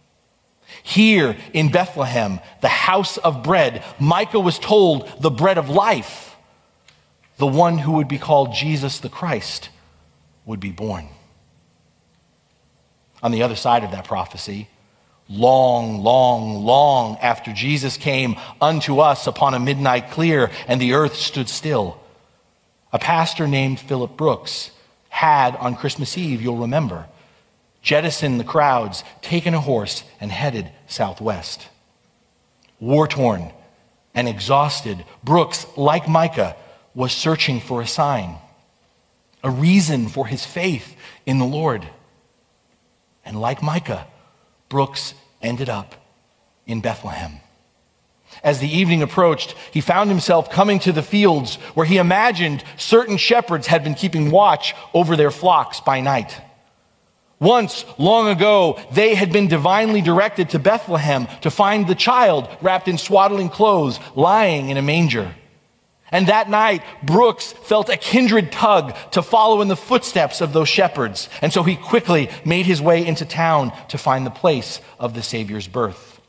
Here 0.82 1.36
in 1.52 1.70
Bethlehem, 1.70 2.40
the 2.60 2.68
house 2.68 3.16
of 3.18 3.42
bread, 3.42 3.84
Micah 3.98 4.40
was 4.40 4.58
told 4.58 5.10
the 5.20 5.30
bread 5.30 5.58
of 5.58 5.70
life, 5.70 6.36
the 7.38 7.46
one 7.46 7.78
who 7.78 7.92
would 7.92 8.08
be 8.08 8.18
called 8.18 8.52
Jesus 8.52 8.98
the 8.98 9.08
Christ, 9.08 9.70
would 10.44 10.60
be 10.60 10.70
born. 10.70 11.08
On 13.22 13.32
the 13.32 13.42
other 13.42 13.56
side 13.56 13.84
of 13.84 13.92
that 13.92 14.04
prophecy, 14.04 14.68
long, 15.28 16.02
long, 16.02 16.64
long 16.64 17.16
after 17.18 17.52
Jesus 17.52 17.96
came 17.96 18.36
unto 18.60 18.98
us 19.00 19.26
upon 19.26 19.54
a 19.54 19.58
midnight 19.58 20.10
clear 20.10 20.50
and 20.68 20.80
the 20.80 20.92
earth 20.92 21.16
stood 21.16 21.48
still, 21.48 21.98
a 22.92 22.98
pastor 22.98 23.48
named 23.48 23.80
Philip 23.80 24.16
Brooks 24.16 24.70
had 25.08 25.56
on 25.56 25.76
Christmas 25.76 26.18
Eve, 26.18 26.42
you'll 26.42 26.58
remember, 26.58 27.06
jettisoned 27.84 28.40
the 28.40 28.44
crowds, 28.44 29.04
taken 29.22 29.54
a 29.54 29.60
horse, 29.60 30.02
and 30.20 30.32
headed 30.32 30.72
southwest. 30.88 31.68
War 32.80 33.06
torn 33.06 33.52
and 34.14 34.28
exhausted, 34.28 35.04
Brooks, 35.22 35.66
like 35.76 36.08
Micah, 36.08 36.56
was 36.94 37.12
searching 37.12 37.60
for 37.60 37.82
a 37.82 37.86
sign, 37.86 38.36
a 39.44 39.50
reason 39.50 40.08
for 40.08 40.26
his 40.26 40.44
faith 40.44 40.96
in 41.26 41.38
the 41.38 41.44
Lord. 41.44 41.86
And 43.24 43.40
like 43.40 43.62
Micah, 43.62 44.06
Brooks 44.68 45.14
ended 45.42 45.68
up 45.68 45.94
in 46.66 46.80
Bethlehem. 46.80 47.40
As 48.42 48.60
the 48.60 48.68
evening 48.68 49.02
approached, 49.02 49.54
he 49.72 49.80
found 49.80 50.08
himself 50.10 50.50
coming 50.50 50.78
to 50.80 50.92
the 50.92 51.02
fields 51.02 51.56
where 51.74 51.86
he 51.86 51.98
imagined 51.98 52.64
certain 52.76 53.18
shepherds 53.18 53.66
had 53.66 53.84
been 53.84 53.94
keeping 53.94 54.30
watch 54.30 54.74
over 54.94 55.16
their 55.16 55.30
flocks 55.30 55.80
by 55.80 56.00
night. 56.00 56.40
Once, 57.44 57.84
long 57.98 58.26
ago, 58.26 58.80
they 58.90 59.14
had 59.14 59.30
been 59.30 59.48
divinely 59.48 60.00
directed 60.00 60.48
to 60.48 60.58
Bethlehem 60.58 61.28
to 61.42 61.50
find 61.50 61.86
the 61.86 61.94
child 61.94 62.48
wrapped 62.62 62.88
in 62.88 62.96
swaddling 62.96 63.50
clothes, 63.50 64.00
lying 64.14 64.70
in 64.70 64.78
a 64.78 64.82
manger. 64.82 65.34
And 66.10 66.28
that 66.28 66.48
night, 66.48 66.82
Brooks 67.02 67.52
felt 67.52 67.90
a 67.90 67.98
kindred 67.98 68.50
tug 68.50 68.96
to 69.10 69.20
follow 69.20 69.60
in 69.60 69.68
the 69.68 69.76
footsteps 69.76 70.40
of 70.40 70.54
those 70.54 70.70
shepherds. 70.70 71.28
And 71.42 71.52
so 71.52 71.62
he 71.62 71.76
quickly 71.76 72.30
made 72.46 72.64
his 72.64 72.80
way 72.80 73.06
into 73.06 73.26
town 73.26 73.72
to 73.88 73.98
find 73.98 74.24
the 74.24 74.30
place 74.30 74.80
of 74.98 75.12
the 75.12 75.22
Savior's 75.22 75.68
birth. 75.68 76.20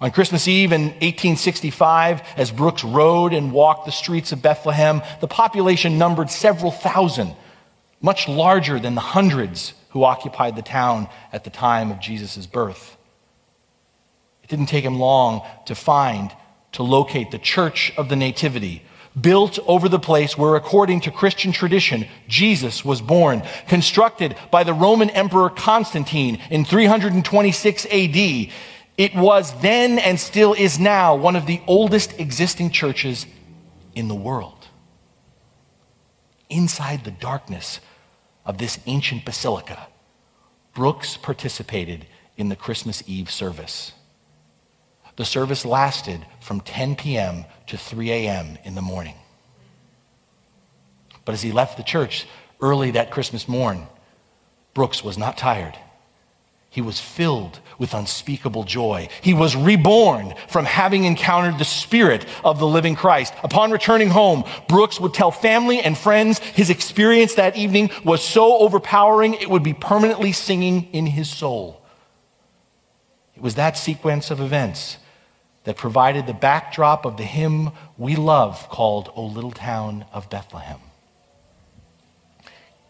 On 0.00 0.10
Christmas 0.10 0.48
Eve 0.48 0.72
in 0.72 0.82
1865, 0.82 2.22
as 2.38 2.50
Brooks 2.50 2.84
rode 2.84 3.34
and 3.34 3.52
walked 3.52 3.84
the 3.84 3.92
streets 3.92 4.32
of 4.32 4.40
Bethlehem, 4.40 5.02
the 5.20 5.28
population 5.28 5.98
numbered 5.98 6.30
several 6.30 6.70
thousand 6.70 7.34
much 8.00 8.28
larger 8.28 8.78
than 8.78 8.94
the 8.94 9.00
hundreds 9.00 9.74
who 9.90 10.04
occupied 10.04 10.56
the 10.56 10.62
town 10.62 11.08
at 11.32 11.44
the 11.44 11.50
time 11.50 11.90
of 11.90 12.00
Jesus' 12.00 12.46
birth. 12.46 12.96
It 14.42 14.50
didn't 14.50 14.66
take 14.66 14.84
him 14.84 14.98
long 14.98 15.42
to 15.66 15.74
find, 15.74 16.30
to 16.72 16.82
locate 16.82 17.30
the 17.30 17.38
Church 17.38 17.92
of 17.96 18.08
the 18.08 18.16
Nativity, 18.16 18.82
built 19.18 19.58
over 19.66 19.88
the 19.88 19.98
place 19.98 20.38
where, 20.38 20.54
according 20.54 21.00
to 21.00 21.10
Christian 21.10 21.52
tradition, 21.52 22.06
Jesus 22.28 22.84
was 22.84 23.00
born, 23.00 23.42
constructed 23.66 24.36
by 24.50 24.64
the 24.64 24.74
Roman 24.74 25.10
Emperor 25.10 25.50
Constantine 25.50 26.38
in 26.50 26.64
326 26.64 27.86
AD. 27.86 28.50
It 28.96 29.14
was 29.14 29.60
then 29.60 29.98
and 29.98 30.18
still 30.18 30.54
is 30.54 30.78
now 30.78 31.14
one 31.14 31.36
of 31.36 31.46
the 31.46 31.60
oldest 31.66 32.18
existing 32.20 32.70
churches 32.70 33.26
in 33.94 34.08
the 34.08 34.14
world. 34.14 34.66
Inside 36.48 37.04
the 37.04 37.10
darkness 37.10 37.80
of 38.48 38.56
this 38.56 38.80
ancient 38.86 39.24
basilica, 39.26 39.86
Brooks 40.74 41.16
participated 41.18 42.06
in 42.36 42.48
the 42.48 42.56
Christmas 42.56 43.02
Eve 43.06 43.30
service. 43.30 43.92
the 45.16 45.24
service 45.24 45.64
lasted 45.64 46.24
from 46.40 46.60
10 46.60 46.94
p.m. 46.94 47.44
to 47.66 47.76
3 47.76 48.10
a.m. 48.12 48.56
in 48.64 48.76
the 48.76 48.80
morning. 48.80 49.16
But 51.24 51.34
as 51.34 51.42
he 51.42 51.50
left 51.50 51.76
the 51.76 51.82
church 51.82 52.26
early 52.60 52.92
that 52.92 53.10
Christmas 53.10 53.48
morn, 53.48 53.88
Brooks 54.74 55.02
was 55.02 55.18
not 55.18 55.36
tired. 55.36 55.76
He 56.70 56.80
was 56.80 57.00
filled 57.00 57.60
with 57.78 57.94
unspeakable 57.94 58.64
joy. 58.64 59.08
He 59.22 59.32
was 59.32 59.56
reborn 59.56 60.34
from 60.48 60.64
having 60.64 61.04
encountered 61.04 61.58
the 61.58 61.64
Spirit 61.64 62.26
of 62.44 62.58
the 62.58 62.66
living 62.66 62.94
Christ. 62.94 63.32
Upon 63.42 63.70
returning 63.70 64.10
home, 64.10 64.44
Brooks 64.68 65.00
would 65.00 65.14
tell 65.14 65.30
family 65.30 65.80
and 65.80 65.96
friends 65.96 66.40
his 66.40 66.70
experience 66.70 67.34
that 67.34 67.56
evening 67.56 67.90
was 68.04 68.22
so 68.22 68.58
overpowering 68.58 69.34
it 69.34 69.48
would 69.48 69.62
be 69.62 69.74
permanently 69.74 70.32
singing 70.32 70.88
in 70.92 71.06
his 71.06 71.30
soul. 71.30 71.82
It 73.34 73.42
was 73.42 73.54
that 73.54 73.78
sequence 73.78 74.30
of 74.30 74.40
events 74.40 74.98
that 75.64 75.76
provided 75.76 76.26
the 76.26 76.34
backdrop 76.34 77.04
of 77.04 77.16
the 77.16 77.24
hymn 77.24 77.70
we 77.96 78.16
love 78.16 78.68
called 78.68 79.10
O 79.14 79.24
Little 79.24 79.52
Town 79.52 80.04
of 80.12 80.28
Bethlehem. 80.28 80.80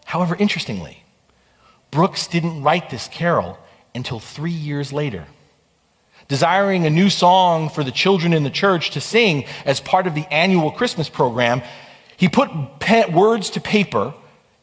However, 0.04 0.34
interestingly, 0.36 1.04
Brooks 1.90 2.26
didn't 2.26 2.62
write 2.62 2.88
this 2.88 3.08
carol 3.08 3.58
until 3.98 4.20
three 4.20 4.50
years 4.50 4.92
later. 4.92 5.26
Desiring 6.28 6.86
a 6.86 6.90
new 6.90 7.10
song 7.10 7.68
for 7.68 7.84
the 7.84 7.90
children 7.90 8.32
in 8.32 8.44
the 8.44 8.50
church 8.50 8.90
to 8.92 9.00
sing 9.00 9.44
as 9.66 9.80
part 9.80 10.06
of 10.06 10.14
the 10.14 10.24
annual 10.32 10.70
Christmas 10.70 11.08
program, 11.08 11.62
he 12.16 12.28
put 12.28 12.50
words 13.12 13.50
to 13.50 13.60
paper 13.60 14.14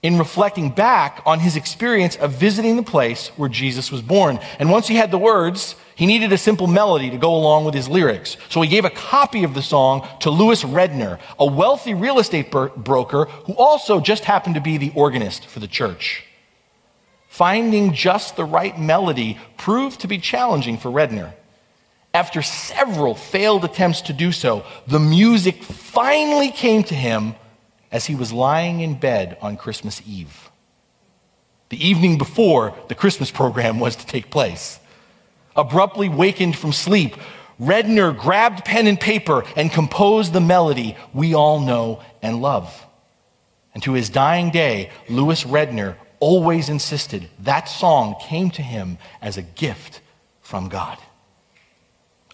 in 0.01 0.17
reflecting 0.17 0.69
back 0.69 1.21
on 1.25 1.39
his 1.39 1.55
experience 1.55 2.15
of 2.15 2.31
visiting 2.31 2.77
the 2.77 2.83
place 2.83 3.27
where 3.37 3.49
Jesus 3.49 3.91
was 3.91 4.01
born. 4.01 4.39
And 4.59 4.69
once 4.69 4.87
he 4.87 4.95
had 4.95 5.11
the 5.11 5.17
words, 5.17 5.75
he 5.95 6.05
needed 6.05 6.31
a 6.31 6.37
simple 6.37 6.67
melody 6.67 7.09
to 7.09 7.17
go 7.17 7.35
along 7.35 7.65
with 7.65 7.73
his 7.73 7.89
lyrics. 7.89 8.37
So 8.49 8.61
he 8.61 8.69
gave 8.69 8.85
a 8.85 8.89
copy 8.89 9.43
of 9.43 9.53
the 9.53 9.61
song 9.61 10.07
to 10.19 10.29
Lewis 10.29 10.63
Redner, 10.63 11.19
a 11.39 11.45
wealthy 11.45 11.93
real 11.93 12.19
estate 12.19 12.51
broker 12.51 13.25
who 13.47 13.53
also 13.55 13.99
just 13.99 14.25
happened 14.25 14.55
to 14.55 14.61
be 14.61 14.77
the 14.77 14.93
organist 14.95 15.47
for 15.47 15.59
the 15.59 15.67
church. 15.67 16.23
Finding 17.35 17.91
just 17.91 18.37
the 18.37 18.45
right 18.45 18.79
melody 18.79 19.37
proved 19.57 19.99
to 19.99 20.07
be 20.07 20.19
challenging 20.19 20.77
for 20.77 20.89
Redner. 20.89 21.33
After 22.13 22.41
several 22.41 23.13
failed 23.13 23.65
attempts 23.65 23.99
to 24.03 24.13
do 24.13 24.31
so, 24.31 24.63
the 24.87 25.01
music 25.01 25.61
finally 25.61 26.49
came 26.49 26.81
to 26.83 26.95
him 26.95 27.35
as 27.91 28.05
he 28.05 28.15
was 28.15 28.31
lying 28.31 28.79
in 28.79 28.97
bed 28.97 29.37
on 29.41 29.57
Christmas 29.57 30.01
Eve. 30.07 30.49
The 31.67 31.85
evening 31.85 32.17
before 32.17 32.73
the 32.87 32.95
Christmas 32.95 33.31
program 33.31 33.81
was 33.81 33.97
to 33.97 34.05
take 34.05 34.29
place. 34.31 34.79
Abruptly 35.57 36.07
wakened 36.07 36.55
from 36.55 36.71
sleep, 36.71 37.17
Redner 37.59 38.17
grabbed 38.17 38.63
pen 38.63 38.87
and 38.87 38.97
paper 38.97 39.43
and 39.57 39.69
composed 39.69 40.31
the 40.31 40.39
melody 40.39 40.95
we 41.13 41.33
all 41.33 41.59
know 41.59 42.01
and 42.21 42.41
love. 42.41 42.85
And 43.73 43.83
to 43.83 43.91
his 43.91 44.09
dying 44.09 44.51
day, 44.51 44.89
Lewis 45.09 45.43
Redner 45.43 45.97
always 46.25 46.69
insisted 46.69 47.29
that 47.37 47.69
song 47.69 48.15
came 48.19 48.49
to 48.49 48.63
him 48.63 48.97
as 49.21 49.37
a 49.37 49.43
gift 49.43 50.01
from 50.41 50.69
God. 50.69 50.97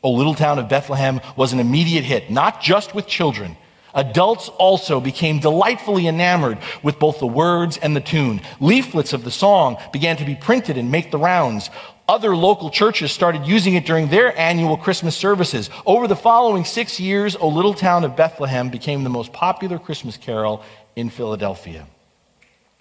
O 0.01 0.12
Little 0.12 0.33
Town 0.33 0.60
of 0.60 0.69
Bethlehem 0.69 1.19
was 1.36 1.51
an 1.51 1.60
immediate 1.60 2.05
hit, 2.05 2.31
not 2.31 2.62
just 2.62 2.95
with 2.95 3.05
children. 3.05 3.57
Adults 3.93 4.48
also 4.48 5.01
became 5.01 5.39
delightfully 5.39 6.07
enamored 6.07 6.57
with 6.81 7.00
both 7.00 7.19
the 7.19 7.27
words 7.27 7.75
and 7.75 7.93
the 7.93 8.00
tune. 8.00 8.39
Leaflets 8.62 9.12
of 9.12 9.25
the 9.25 9.29
song 9.45 9.75
began 9.91 10.15
to 10.15 10.24
be 10.24 10.36
printed 10.36 10.77
and 10.77 10.89
make 10.89 11.12
the 11.12 11.17
rounds. 11.17 11.69
Other 12.07 12.33
local 12.33 12.69
churches 12.69 13.12
started 13.12 13.45
using 13.45 13.74
it 13.74 13.86
during 13.86 14.07
their 14.07 14.31
annual 14.39 14.77
Christmas 14.77 15.17
services. 15.17 15.69
Over 15.86 16.07
the 16.07 16.15
following 16.15 16.63
six 16.63 16.98
years, 16.98 17.36
O 17.36 17.50
Little 17.50 17.74
Town 17.74 18.05
of 18.05 18.15
Bethlehem 18.15 18.69
became 18.69 19.03
the 19.03 19.10
most 19.10 19.33
popular 19.33 19.77
Christmas 19.77 20.15
carol 20.15 20.63
in 20.95 21.10
Philadelphia. 21.10 21.88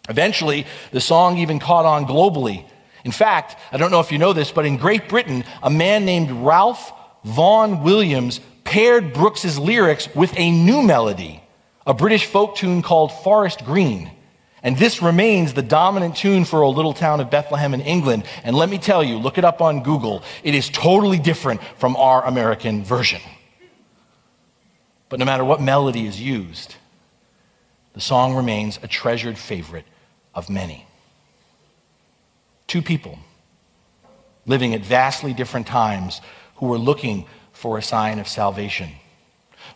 Eventually, 0.09 0.67
the 0.93 1.01
song 1.01 1.39
even 1.39 1.59
caught 1.59 1.85
on 1.85 2.07
globally. 2.07 2.65
In 3.05 3.13
fact, 3.13 3.57
I 3.73 3.77
don't 3.77 3.91
know 3.91 4.01
if 4.01 4.13
you 4.13 4.19
know 4.19 4.33
this, 4.33 4.51
but 4.51 4.67
in 4.67 4.77
Great 4.77 5.09
Britain, 5.09 5.45
a 5.63 5.71
man 5.71 6.05
named 6.05 6.31
Ralph 6.31 6.93
Vaughan 7.25 7.83
Williams 7.83 8.41
paired 8.65 9.13
Brooks's 9.13 9.59
lyrics 9.59 10.09
with 10.15 10.33
a 10.37 10.51
new 10.51 10.83
melody, 10.83 11.43
a 11.87 11.95
British 11.95 12.27
folk 12.27 12.57
tune 12.57 12.83
called 12.83 13.13
Forest 13.13 13.65
Green. 13.65 14.11
And 14.63 14.77
this 14.77 15.01
remains 15.01 15.55
the 15.55 15.63
dominant 15.63 16.17
tune 16.17 16.45
for 16.45 16.61
a 16.61 16.69
little 16.69 16.93
town 16.93 17.21
of 17.21 17.31
Bethlehem 17.31 17.73
in 17.73 17.81
England. 17.81 18.25
And 18.45 18.55
let 18.55 18.69
me 18.69 18.77
tell 18.77 19.03
you, 19.03 19.17
look 19.17 19.39
it 19.39 19.45
up 19.45 19.63
on 19.63 19.83
Google. 19.83 20.23
It 20.43 20.55
is 20.55 20.69
totally 20.69 21.19
different 21.19 21.63
from 21.79 21.97
our 21.97 22.25
American 22.27 22.85
version. 22.85 23.23
But 25.09 25.19
no 25.19 25.25
matter 25.25 25.45
what 25.45 25.63
melody 25.63 26.07
is 26.07 26.21
used, 26.21 26.77
the 27.93 28.01
song 28.01 28.35
remains 28.35 28.79
a 28.83 28.89
treasured 28.89 29.39
favorite 29.39 29.87
of 30.35 30.49
many. 30.49 30.87
Two 32.67 32.83
people 32.83 33.19
living 34.47 34.75
at 34.75 34.81
vastly 34.81 35.33
different 35.33 35.67
times 35.67 36.21
who 36.57 36.67
were 36.67 36.79
looking 36.79 37.27
for 37.53 37.79
a 37.79 37.83
sign 37.83 38.19
of 38.19 38.29
salvation, 38.29 38.91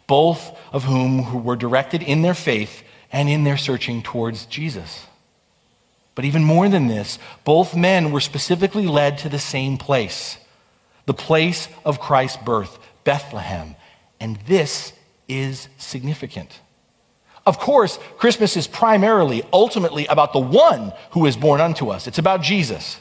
both 0.07 0.57
of 0.73 0.85
whom 0.85 1.45
were 1.45 1.57
directed 1.57 2.03
in 2.03 2.23
their 2.23 2.35
faith 2.35 2.83
and 3.13 3.29
in 3.29 3.45
their 3.45 3.57
searching 3.57 4.03
towards 4.03 4.47
Jesus. 4.47 5.07
But 6.15 6.25
even 6.25 6.45
more 6.45 6.69
than 6.69 6.87
this, 6.87 7.19
both 7.45 7.77
men 7.77 8.13
were 8.13 8.21
specifically 8.21 8.87
led 8.87 9.19
to 9.19 9.29
the 9.29 9.39
same 9.39 9.77
place, 9.77 10.39
the 11.07 11.15
place 11.15 11.69
of 11.85 12.01
Christ's 12.01 12.43
birth, 12.43 12.79
Bethlehem. 13.03 13.77
And 14.21 14.39
this 14.47 14.93
is 15.29 15.69
significant. 15.77 16.61
Of 17.47 17.59
course, 17.59 17.99
Christmas 18.17 18.57
is 18.57 18.67
primarily, 18.67 19.43
ultimately, 19.53 20.07
about 20.07 20.33
the 20.33 20.39
one 20.39 20.93
who 21.11 21.27
is 21.27 21.37
born 21.37 21.61
unto 21.61 21.91
us. 21.91 22.07
It's 22.07 22.19
about 22.19 22.43
Jesus. 22.43 23.01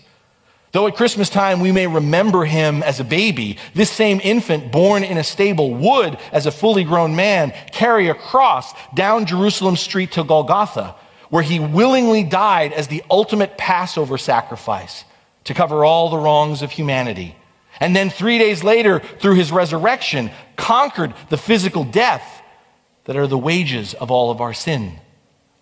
Though 0.74 0.88
at 0.88 0.96
Christmas 0.96 1.30
time 1.30 1.60
we 1.60 1.72
may 1.72 1.86
remember 1.86 2.46
him 2.46 2.82
as 2.82 3.00
a 3.00 3.06
baby, 3.06 3.58
this 3.76 3.92
same 3.92 4.20
infant 4.24 4.72
born 4.72 5.04
in 5.04 5.18
a 5.18 5.24
stable 5.24 5.74
would, 5.76 6.18
as 6.32 6.46
a 6.46 6.52
fully 6.52 6.84
grown 6.84 7.16
man, 7.16 7.54
carry 7.72 8.10
a 8.10 8.16
cross 8.16 8.74
down 8.94 9.28
Jerusalem 9.28 9.76
street 9.76 10.12
to 10.14 10.24
Golgotha, 10.24 10.96
where 11.30 11.44
he 11.44 11.60
willingly 11.60 12.24
died 12.24 12.74
as 12.74 12.88
the 12.88 13.04
ultimate 13.10 13.58
Passover 13.58 14.18
sacrifice 14.18 15.06
to 15.44 15.54
cover 15.54 15.86
all 15.86 16.10
the 16.10 16.18
wrongs 16.18 16.62
of 16.62 16.72
humanity. 16.72 17.36
And 17.80 17.96
then 17.96 18.10
three 18.10 18.40
days 18.40 18.64
later, 18.64 19.00
through 19.00 19.36
his 19.36 19.52
resurrection, 19.52 20.32
conquered 20.56 21.14
the 21.30 21.38
physical 21.38 21.84
death 21.84 22.43
that 23.06 23.16
are 23.16 23.28
the 23.28 23.38
wages 23.38 23.94
of 23.94 24.12
all 24.12 24.32
of 24.32 24.42
our 24.42 24.54
sin. 24.54 25.00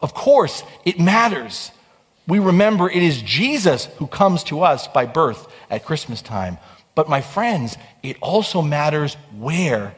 Of 0.01 0.13
course, 0.13 0.63
it 0.85 0.99
matters. 0.99 1.71
We 2.27 2.39
remember 2.39 2.89
it 2.89 3.03
is 3.03 3.21
Jesus 3.21 3.85
who 3.97 4.07
comes 4.07 4.43
to 4.45 4.61
us 4.61 4.87
by 4.87 5.05
birth 5.05 5.47
at 5.69 5.85
Christmas 5.85 6.21
time. 6.21 6.57
But 6.95 7.09
my 7.09 7.21
friends, 7.21 7.77
it 8.03 8.17
also 8.21 8.61
matters 8.61 9.15
where 9.37 9.95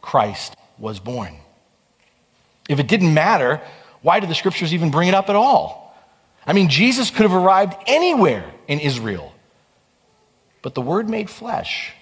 Christ 0.00 0.56
was 0.78 0.98
born. 0.98 1.36
If 2.68 2.78
it 2.78 2.88
didn't 2.88 3.12
matter, 3.12 3.60
why 4.02 4.20
did 4.20 4.30
the 4.30 4.34
scriptures 4.34 4.72
even 4.72 4.90
bring 4.90 5.08
it 5.08 5.14
up 5.14 5.28
at 5.28 5.36
all? 5.36 5.96
I 6.46 6.52
mean, 6.52 6.68
Jesus 6.68 7.10
could 7.10 7.22
have 7.22 7.34
arrived 7.34 7.76
anywhere 7.86 8.50
in 8.66 8.80
Israel. 8.80 9.34
But 10.62 10.74
the 10.74 10.80
Word 10.80 11.08
made 11.08 11.28
flesh, 11.28 11.92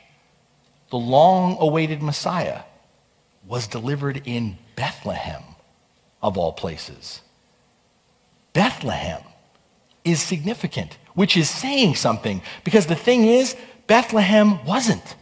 the 0.90 0.96
long 0.96 1.56
awaited 1.60 2.02
Messiah, 2.02 2.62
was 3.46 3.66
delivered 3.66 4.22
in 4.24 4.58
Bethlehem, 4.78 5.42
of 6.22 6.38
all 6.38 6.52
places. 6.52 7.22
Bethlehem 8.52 9.22
is 10.04 10.22
significant, 10.22 10.96
which 11.14 11.36
is 11.36 11.50
saying 11.50 11.96
something, 11.96 12.42
because 12.62 12.86
the 12.86 12.94
thing 12.94 13.24
is, 13.24 13.56
Bethlehem 13.88 14.64
wasn't. 14.64 15.16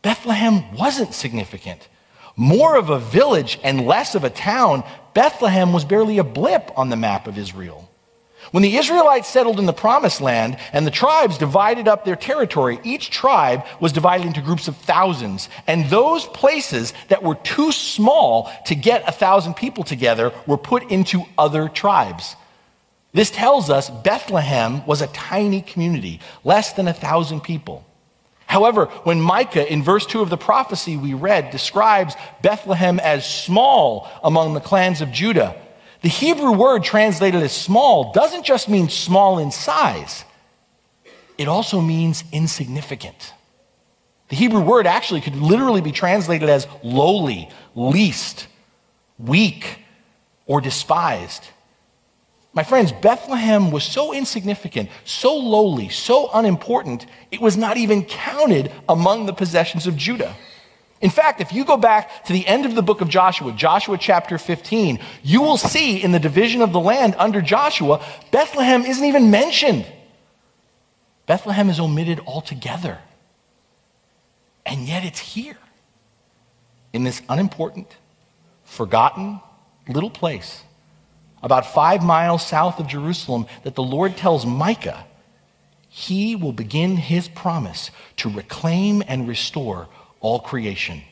Bethlehem 0.00 0.76
wasn't 0.76 1.12
significant. 1.12 1.88
More 2.36 2.76
of 2.76 2.88
a 2.88 3.00
village 3.00 3.58
and 3.64 3.84
less 3.84 4.14
of 4.14 4.22
a 4.22 4.30
town, 4.30 4.84
Bethlehem 5.12 5.72
was 5.72 5.84
barely 5.84 6.18
a 6.18 6.24
blip 6.24 6.70
on 6.76 6.88
the 6.88 6.96
map 6.96 7.26
of 7.26 7.38
Israel. 7.38 7.85
When 8.52 8.62
the 8.62 8.76
Israelites 8.76 9.28
settled 9.28 9.58
in 9.58 9.66
the 9.66 9.72
promised 9.72 10.20
land 10.20 10.56
and 10.72 10.86
the 10.86 10.90
tribes 10.90 11.38
divided 11.38 11.88
up 11.88 12.04
their 12.04 12.16
territory, 12.16 12.78
each 12.84 13.10
tribe 13.10 13.64
was 13.80 13.92
divided 13.92 14.26
into 14.26 14.40
groups 14.40 14.68
of 14.68 14.76
thousands. 14.76 15.48
And 15.66 15.86
those 15.86 16.26
places 16.26 16.92
that 17.08 17.22
were 17.22 17.34
too 17.34 17.72
small 17.72 18.50
to 18.66 18.74
get 18.74 19.08
a 19.08 19.12
thousand 19.12 19.54
people 19.54 19.84
together 19.84 20.32
were 20.46 20.58
put 20.58 20.90
into 20.90 21.24
other 21.36 21.68
tribes. 21.68 22.36
This 23.12 23.30
tells 23.30 23.70
us 23.70 23.90
Bethlehem 23.90 24.86
was 24.86 25.00
a 25.00 25.06
tiny 25.08 25.62
community, 25.62 26.20
less 26.44 26.72
than 26.74 26.86
a 26.86 26.92
thousand 26.92 27.40
people. 27.40 27.84
However, 28.46 28.86
when 29.02 29.20
Micah, 29.20 29.70
in 29.70 29.82
verse 29.82 30.06
2 30.06 30.20
of 30.20 30.30
the 30.30 30.36
prophecy 30.36 30.96
we 30.96 31.14
read, 31.14 31.50
describes 31.50 32.14
Bethlehem 32.42 33.00
as 33.00 33.26
small 33.28 34.08
among 34.22 34.54
the 34.54 34.60
clans 34.60 35.00
of 35.00 35.10
Judah, 35.10 35.56
the 36.02 36.08
Hebrew 36.08 36.52
word 36.52 36.84
translated 36.84 37.42
as 37.42 37.52
small 37.52 38.12
doesn't 38.12 38.44
just 38.44 38.68
mean 38.68 38.88
small 38.88 39.38
in 39.38 39.50
size, 39.50 40.24
it 41.38 41.48
also 41.48 41.80
means 41.80 42.24
insignificant. 42.32 43.32
The 44.28 44.36
Hebrew 44.36 44.60
word 44.60 44.86
actually 44.86 45.20
could 45.20 45.36
literally 45.36 45.80
be 45.80 45.92
translated 45.92 46.48
as 46.48 46.66
lowly, 46.82 47.48
least, 47.74 48.48
weak, 49.18 49.80
or 50.46 50.60
despised. 50.60 51.48
My 52.52 52.64
friends, 52.64 52.90
Bethlehem 52.90 53.70
was 53.70 53.84
so 53.84 54.14
insignificant, 54.14 54.88
so 55.04 55.36
lowly, 55.36 55.90
so 55.90 56.30
unimportant, 56.32 57.04
it 57.30 57.40
was 57.40 57.56
not 57.56 57.76
even 57.76 58.02
counted 58.04 58.72
among 58.88 59.26
the 59.26 59.34
possessions 59.34 59.86
of 59.86 59.96
Judah. 59.96 60.34
In 61.00 61.10
fact, 61.10 61.40
if 61.40 61.52
you 61.52 61.64
go 61.64 61.76
back 61.76 62.24
to 62.24 62.32
the 62.32 62.46
end 62.46 62.64
of 62.64 62.74
the 62.74 62.82
book 62.82 63.00
of 63.00 63.08
Joshua, 63.08 63.52
Joshua 63.52 63.98
chapter 63.98 64.38
15, 64.38 64.98
you 65.22 65.42
will 65.42 65.58
see 65.58 66.02
in 66.02 66.12
the 66.12 66.18
division 66.18 66.62
of 66.62 66.72
the 66.72 66.80
land 66.80 67.14
under 67.18 67.42
Joshua, 67.42 68.04
Bethlehem 68.30 68.82
isn't 68.82 69.04
even 69.04 69.30
mentioned. 69.30 69.84
Bethlehem 71.26 71.68
is 71.68 71.78
omitted 71.78 72.20
altogether. 72.26 72.98
And 74.64 74.88
yet 74.88 75.04
it's 75.04 75.20
here 75.20 75.58
in 76.92 77.04
this 77.04 77.20
unimportant, 77.28 77.94
forgotten 78.64 79.40
little 79.88 80.10
place 80.10 80.62
about 81.42 81.66
five 81.66 82.02
miles 82.02 82.44
south 82.44 82.80
of 82.80 82.86
Jerusalem 82.86 83.46
that 83.62 83.74
the 83.74 83.82
Lord 83.82 84.16
tells 84.16 84.46
Micah 84.46 85.04
he 85.88 86.34
will 86.34 86.52
begin 86.52 86.96
his 86.96 87.28
promise 87.28 87.90
to 88.16 88.28
reclaim 88.28 89.02
and 89.06 89.28
restore 89.28 89.88
all 90.20 90.40
creation. 90.40 91.02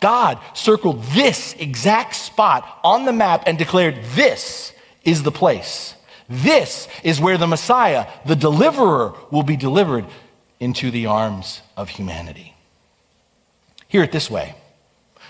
God 0.00 0.38
circled 0.54 1.02
this 1.04 1.54
exact 1.54 2.14
spot 2.14 2.80
on 2.84 3.04
the 3.04 3.12
map 3.12 3.44
and 3.46 3.58
declared 3.58 4.02
this 4.14 4.72
is 5.02 5.22
the 5.22 5.32
place. 5.32 5.94
This 6.28 6.88
is 7.02 7.20
where 7.20 7.38
the 7.38 7.46
Messiah, 7.46 8.06
the 8.26 8.36
deliverer, 8.36 9.14
will 9.30 9.42
be 9.42 9.56
delivered 9.56 10.04
into 10.60 10.90
the 10.90 11.06
arms 11.06 11.62
of 11.76 11.88
humanity. 11.88 12.54
Hear 13.88 14.02
it 14.02 14.12
this 14.12 14.30
way 14.30 14.54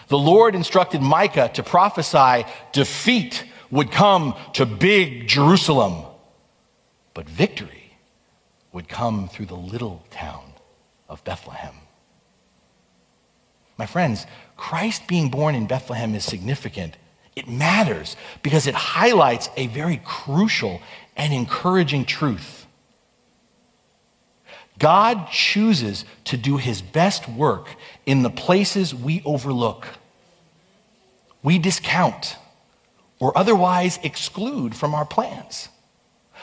The 0.08 0.18
Lord 0.18 0.54
instructed 0.54 1.00
Micah 1.00 1.50
to 1.54 1.62
prophesy 1.62 2.44
defeat 2.72 3.44
would 3.70 3.92
come 3.92 4.34
to 4.54 4.66
big 4.66 5.28
Jerusalem, 5.28 6.04
but 7.14 7.28
victory 7.28 7.96
would 8.72 8.88
come 8.88 9.28
through 9.28 9.46
the 9.46 9.54
little 9.54 10.04
town 10.10 10.52
of 11.08 11.22
Bethlehem. 11.24 11.74
My 13.78 13.86
friends, 13.86 14.26
Christ 14.56 15.06
being 15.06 15.30
born 15.30 15.54
in 15.54 15.66
Bethlehem 15.66 16.14
is 16.14 16.24
significant. 16.24 16.96
It 17.36 17.48
matters 17.48 18.16
because 18.42 18.66
it 18.66 18.74
highlights 18.74 19.48
a 19.56 19.68
very 19.68 20.02
crucial 20.04 20.82
and 21.16 21.32
encouraging 21.32 22.04
truth. 22.04 22.66
God 24.78 25.28
chooses 25.30 26.04
to 26.24 26.36
do 26.36 26.56
his 26.56 26.82
best 26.82 27.28
work 27.28 27.68
in 28.06 28.22
the 28.22 28.30
places 28.30 28.94
we 28.94 29.22
overlook, 29.24 29.86
we 31.42 31.58
discount, 31.58 32.36
or 33.20 33.36
otherwise 33.36 33.98
exclude 34.02 34.74
from 34.74 34.94
our 34.94 35.04
plans. 35.04 35.68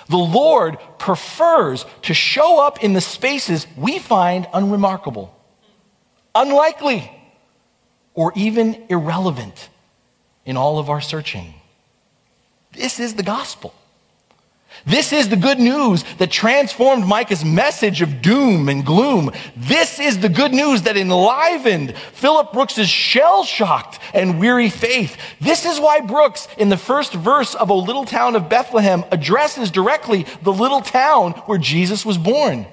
The 0.09 0.17
Lord 0.17 0.77
prefers 0.99 1.85
to 2.03 2.13
show 2.13 2.61
up 2.65 2.83
in 2.83 2.93
the 2.93 3.01
spaces 3.01 3.67
we 3.77 3.99
find 3.99 4.47
unremarkable, 4.53 5.33
unlikely, 6.33 7.11
or 8.15 8.33
even 8.35 8.83
irrelevant 8.89 9.69
in 10.45 10.57
all 10.57 10.79
of 10.79 10.89
our 10.89 11.01
searching. 11.01 11.53
This 12.71 12.99
is 12.99 13.13
the 13.13 13.23
gospel. 13.23 13.73
This 14.85 15.13
is 15.13 15.29
the 15.29 15.37
good 15.37 15.57
news 15.57 16.03
that 16.17 16.29
transformed 16.29 17.05
Micah's 17.05 17.45
message 17.45 18.01
of 18.01 18.21
doom 18.21 18.67
and 18.67 18.85
gloom. 18.85 19.31
This 19.55 19.99
is 19.99 20.19
the 20.19 20.29
good 20.29 20.51
news 20.51 20.81
that 20.81 20.97
enlivened 20.97 21.95
Philip 21.95 22.51
Brooks's 22.51 22.89
shell-shocked 22.89 23.99
and 24.13 24.39
weary 24.39 24.69
faith. 24.69 25.17
This 25.39 25.65
is 25.65 25.79
why 25.79 26.01
Brooks, 26.01 26.49
in 26.57 26.67
the 26.67 26.77
first 26.77 27.13
verse 27.13 27.55
of 27.55 27.71
O 27.71 27.77
Little 27.79 28.05
Town 28.05 28.35
of 28.35 28.49
Bethlehem, 28.49 29.05
addresses 29.11 29.71
directly 29.71 30.25
the 30.43 30.53
little 30.53 30.81
town 30.81 31.31
where 31.45 31.57
Jesus 31.57 32.05
was 32.05 32.17
born. 32.17 32.67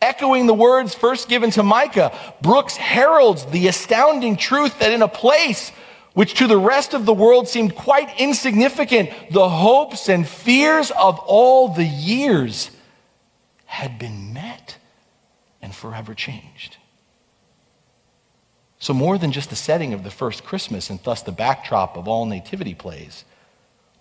Echoing 0.00 0.46
the 0.46 0.54
words 0.54 0.94
first 0.94 1.28
given 1.28 1.50
to 1.50 1.62
Micah, 1.62 2.16
Brooks 2.40 2.76
heralds 2.76 3.44
the 3.46 3.68
astounding 3.68 4.36
truth 4.36 4.78
that 4.78 4.92
in 4.92 5.02
a 5.02 5.08
place 5.08 5.72
which 6.14 6.34
to 6.34 6.46
the 6.46 6.58
rest 6.58 6.94
of 6.94 7.04
the 7.04 7.12
world 7.12 7.48
seemed 7.48 7.74
quite 7.74 8.18
insignificant, 8.18 9.10
the 9.30 9.48
hopes 9.48 10.08
and 10.08 10.26
fears 10.26 10.90
of 10.90 11.18
all 11.20 11.68
the 11.68 11.84
years 11.84 12.70
had 13.66 13.98
been 13.98 14.32
met 14.32 14.78
and 15.62 15.74
forever 15.74 16.14
changed. 16.14 16.78
So, 18.78 18.94
more 18.94 19.18
than 19.18 19.30
just 19.30 19.50
the 19.50 19.56
setting 19.56 19.92
of 19.92 20.02
the 20.02 20.10
first 20.10 20.42
Christmas 20.42 20.88
and 20.88 20.98
thus 21.04 21.22
the 21.22 21.32
backdrop 21.32 21.98
of 21.98 22.08
all 22.08 22.24
nativity 22.24 22.74
plays, 22.74 23.24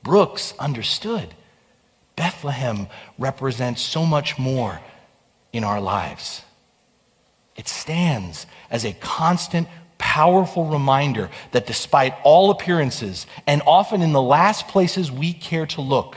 Brooks 0.02 0.54
understood 0.58 1.36
Bethlehem 2.16 2.88
represents 3.18 3.82
so 3.82 4.06
much 4.06 4.40
more 4.40 4.80
in 5.52 5.64
our 5.64 5.82
lives. 5.82 6.44
It 7.56 7.68
stands 7.68 8.46
as 8.70 8.86
a 8.86 8.94
constant 8.94 9.68
powerful 9.98 10.66
reminder 10.66 11.30
that 11.52 11.68
despite 11.68 12.16
all 12.24 12.52
appearances, 12.52 13.28
and 13.46 13.62
often 13.68 14.02
in 14.02 14.14
the 14.14 14.22
last 14.22 14.68
places 14.68 15.12
we 15.12 15.34
care 15.34 15.66
to 15.68 15.82
look, 15.82 16.16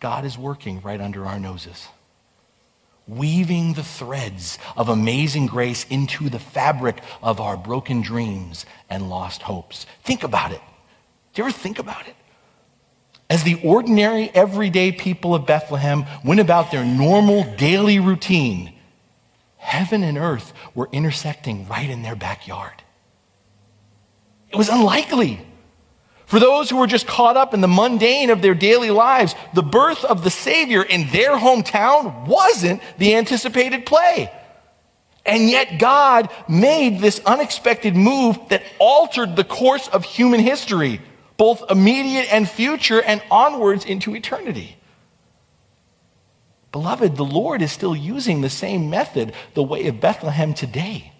God 0.00 0.24
is 0.24 0.36
working 0.36 0.80
right 0.80 1.00
under 1.00 1.26
our 1.26 1.38
noses, 1.38 1.88
weaving 3.06 3.74
the 3.74 3.84
threads 3.84 4.58
of 4.76 4.88
amazing 4.88 5.46
grace 5.46 5.84
into 5.88 6.28
the 6.28 6.38
fabric 6.38 7.00
of 7.22 7.40
our 7.40 7.56
broken 7.56 8.00
dreams 8.00 8.66
and 8.88 9.08
lost 9.08 9.42
hopes. 9.42 9.86
Think 10.02 10.24
about 10.24 10.52
it. 10.52 10.60
Do 11.32 11.42
you 11.42 11.48
ever 11.48 11.56
think 11.56 11.78
about 11.78 12.08
it? 12.08 12.16
As 13.30 13.44
the 13.44 13.60
ordinary, 13.62 14.28
everyday 14.34 14.90
people 14.90 15.36
of 15.36 15.46
Bethlehem 15.46 16.04
went 16.24 16.40
about 16.40 16.72
their 16.72 16.84
normal 16.84 17.44
daily 17.54 18.00
routine, 18.00 18.74
heaven 19.56 20.02
and 20.02 20.18
earth 20.18 20.52
were 20.74 20.88
intersecting 20.90 21.68
right 21.68 21.88
in 21.88 22.02
their 22.02 22.16
backyard. 22.16 22.82
It 24.50 24.56
was 24.56 24.68
unlikely. 24.68 25.46
For 26.26 26.40
those 26.40 26.70
who 26.70 26.78
were 26.78 26.88
just 26.88 27.06
caught 27.06 27.36
up 27.36 27.54
in 27.54 27.60
the 27.60 27.68
mundane 27.68 28.30
of 28.30 28.42
their 28.42 28.54
daily 28.54 28.90
lives, 28.90 29.36
the 29.54 29.62
birth 29.62 30.04
of 30.04 30.24
the 30.24 30.30
Savior 30.30 30.82
in 30.82 31.08
their 31.10 31.36
hometown 31.36 32.26
wasn't 32.26 32.82
the 32.98 33.14
anticipated 33.14 33.86
play. 33.86 34.32
And 35.24 35.48
yet, 35.48 35.78
God 35.78 36.30
made 36.48 36.98
this 36.98 37.20
unexpected 37.24 37.94
move 37.94 38.38
that 38.48 38.64
altered 38.80 39.36
the 39.36 39.44
course 39.44 39.86
of 39.88 40.04
human 40.04 40.40
history, 40.40 41.00
both 41.40 41.70
immediate 41.70 42.30
and 42.30 42.46
future, 42.46 43.00
and 43.00 43.22
onwards 43.30 43.86
into 43.86 44.14
eternity. 44.14 44.76
Beloved, 46.70 47.16
the 47.16 47.24
Lord 47.24 47.62
is 47.62 47.72
still 47.72 47.96
using 47.96 48.42
the 48.42 48.50
same 48.50 48.90
method, 48.90 49.32
the 49.54 49.62
way 49.62 49.86
of 49.86 50.02
Bethlehem 50.02 50.52
today. 50.52 51.14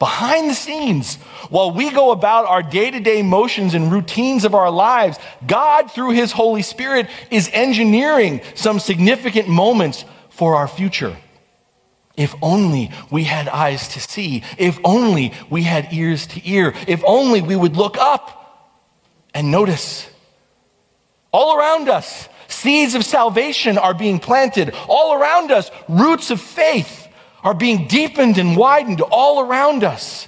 Behind 0.00 0.50
the 0.50 0.54
scenes, 0.54 1.14
while 1.50 1.70
we 1.70 1.88
go 1.92 2.10
about 2.10 2.46
our 2.46 2.64
day 2.64 2.90
to 2.90 2.98
day 2.98 3.22
motions 3.22 3.74
and 3.74 3.92
routines 3.92 4.44
of 4.44 4.56
our 4.56 4.72
lives, 4.72 5.20
God, 5.46 5.92
through 5.92 6.10
His 6.10 6.32
Holy 6.32 6.62
Spirit, 6.62 7.08
is 7.30 7.48
engineering 7.52 8.40
some 8.56 8.80
significant 8.80 9.46
moments 9.46 10.04
for 10.30 10.56
our 10.56 10.66
future. 10.66 11.16
If 12.16 12.34
only 12.42 12.90
we 13.08 13.22
had 13.22 13.46
eyes 13.46 13.86
to 13.90 14.00
see, 14.00 14.42
if 14.58 14.80
only 14.82 15.32
we 15.48 15.62
had 15.62 15.92
ears 15.92 16.26
to 16.26 16.40
hear, 16.40 16.74
if 16.88 17.04
only 17.06 17.40
we 17.40 17.54
would 17.54 17.76
look 17.76 17.96
up 17.98 18.37
and 19.38 19.50
notice 19.50 20.08
all 21.32 21.56
around 21.56 21.88
us 21.88 22.28
Seeds 22.48 22.94
of 22.94 23.04
salvation 23.04 23.76
are 23.78 23.94
being 23.94 24.18
planted 24.18 24.74
all 24.88 25.14
around 25.14 25.52
us. 25.52 25.70
Roots 25.88 26.30
of 26.30 26.40
faith 26.40 27.06
are 27.44 27.54
being 27.54 27.86
deepened 27.86 28.38
and 28.38 28.56
widened 28.56 29.00
all 29.02 29.40
around 29.40 29.84
us. 29.84 30.26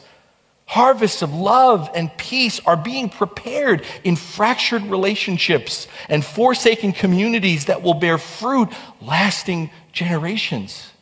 Harvests 0.67 1.23
of 1.23 1.35
love 1.35 1.91
and 1.95 2.17
peace 2.17 2.61
are 2.65 2.77
being 2.77 3.09
prepared 3.09 3.85
in 4.05 4.15
fractured 4.15 4.83
relationships 4.83 5.89
and 6.09 6.25
forsaken 6.25 6.93
communities 6.93 7.65
that 7.65 7.83
will 7.83 7.95
bear 7.95 8.19
fruit 8.19 8.69
lasting 9.01 9.71
generations. 9.93 10.93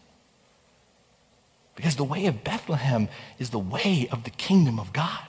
Because 1.74 1.96
the 1.96 2.04
way 2.04 2.26
of 2.26 2.44
Bethlehem 2.44 3.08
is 3.38 3.50
the 3.50 3.58
way 3.58 4.08
of 4.10 4.24
the 4.24 4.30
kingdom 4.30 4.80
of 4.80 4.92
God. 4.92 5.27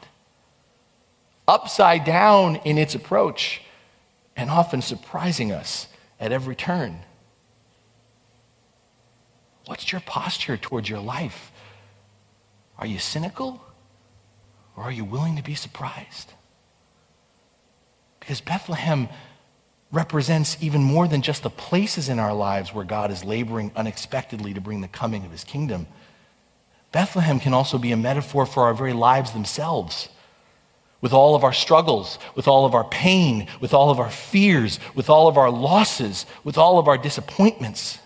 Upside 1.49 2.03
down 2.03 2.57
in 2.57 2.77
its 2.77 2.93
approach 2.93 3.62
and 4.35 4.51
often 4.51 4.83
surprising 4.83 5.51
us 5.51 5.88
at 6.19 6.31
every 6.31 6.55
turn. 6.55 6.99
What's 9.65 9.91
your 9.91 10.01
posture 10.01 10.57
towards 10.57 10.88
your 10.88 10.99
life? 10.99 11.51
Are 12.77 12.85
you 12.85 12.99
cynical 12.99 13.63
or 14.77 14.83
are 14.83 14.91
you 14.91 15.03
willing 15.03 15.38
to 15.38 15.41
be 15.41 15.55
surprised? 15.55 16.33
Because 18.19 18.41
Bethlehem 18.41 19.09
represents 19.91 20.55
even 20.62 20.83
more 20.83 21.07
than 21.07 21.23
just 21.23 21.41
the 21.41 21.49
places 21.49 22.09
in 22.09 22.19
our 22.19 22.35
lives 22.35 22.75
where 22.75 22.85
God 22.85 23.09
is 23.09 23.25
laboring 23.25 23.71
unexpectedly 23.75 24.53
to 24.53 24.62
bring 24.62 24.81
the 24.81 24.88
coming 24.88 25.25
of 25.25 25.31
his 25.31 25.43
kingdom. 25.43 25.88
Bethlehem 26.91 27.39
can 27.39 27.55
also 27.55 27.79
be 27.79 27.91
a 27.91 27.97
metaphor 27.97 28.45
for 28.45 28.65
our 28.65 28.75
very 28.75 28.93
lives 28.93 29.31
themselves. 29.31 30.09
With 31.01 31.13
all 31.13 31.35
of 31.35 31.43
our 31.43 31.53
struggles, 31.53 32.19
with 32.35 32.47
all 32.47 32.65
of 32.65 32.75
our 32.75 32.83
pain, 32.83 33.47
with 33.62 33.73
all 33.73 33.89
of 33.89 33.99
our 33.99 34.09
fears, 34.09 34.79
with 34.95 35.09
all 35.09 35.27
of 35.27 35.38
our 35.38 35.49
losses, 35.49 36.25
with 36.43 36.57
all 36.57 36.77
of 36.77 36.88
our 36.88 36.97
disappointments. 36.97 37.99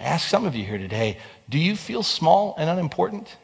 I 0.00 0.04
ask 0.04 0.28
some 0.28 0.44
of 0.44 0.54
you 0.54 0.64
here 0.64 0.78
today 0.78 1.18
do 1.48 1.58
you 1.58 1.76
feel 1.76 2.02
small 2.02 2.54
and 2.56 2.70
unimportant? 2.70 3.36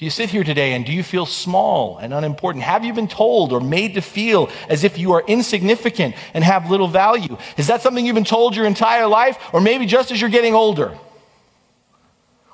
Do 0.00 0.06
you 0.06 0.10
sit 0.10 0.30
here 0.30 0.44
today 0.44 0.72
and 0.72 0.86
do 0.86 0.92
you 0.92 1.02
feel 1.02 1.26
small 1.26 1.98
and 1.98 2.14
unimportant? 2.14 2.64
Have 2.64 2.86
you 2.86 2.94
been 2.94 3.06
told 3.06 3.52
or 3.52 3.60
made 3.60 3.94
to 3.94 4.00
feel 4.00 4.48
as 4.66 4.82
if 4.82 4.96
you 4.96 5.12
are 5.12 5.22
insignificant 5.26 6.14
and 6.32 6.42
have 6.42 6.70
little 6.70 6.88
value? 6.88 7.36
Is 7.58 7.66
that 7.66 7.82
something 7.82 8.06
you've 8.06 8.14
been 8.14 8.24
told 8.24 8.56
your 8.56 8.64
entire 8.64 9.06
life? 9.06 9.36
Or 9.52 9.60
maybe 9.60 9.84
just 9.84 10.10
as 10.10 10.18
you're 10.18 10.30
getting 10.30 10.54
older? 10.54 10.96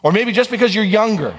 Or 0.03 0.11
maybe 0.11 0.33
just 0.33 0.51
because 0.51 0.75
you're 0.75 0.83
younger? 0.83 1.37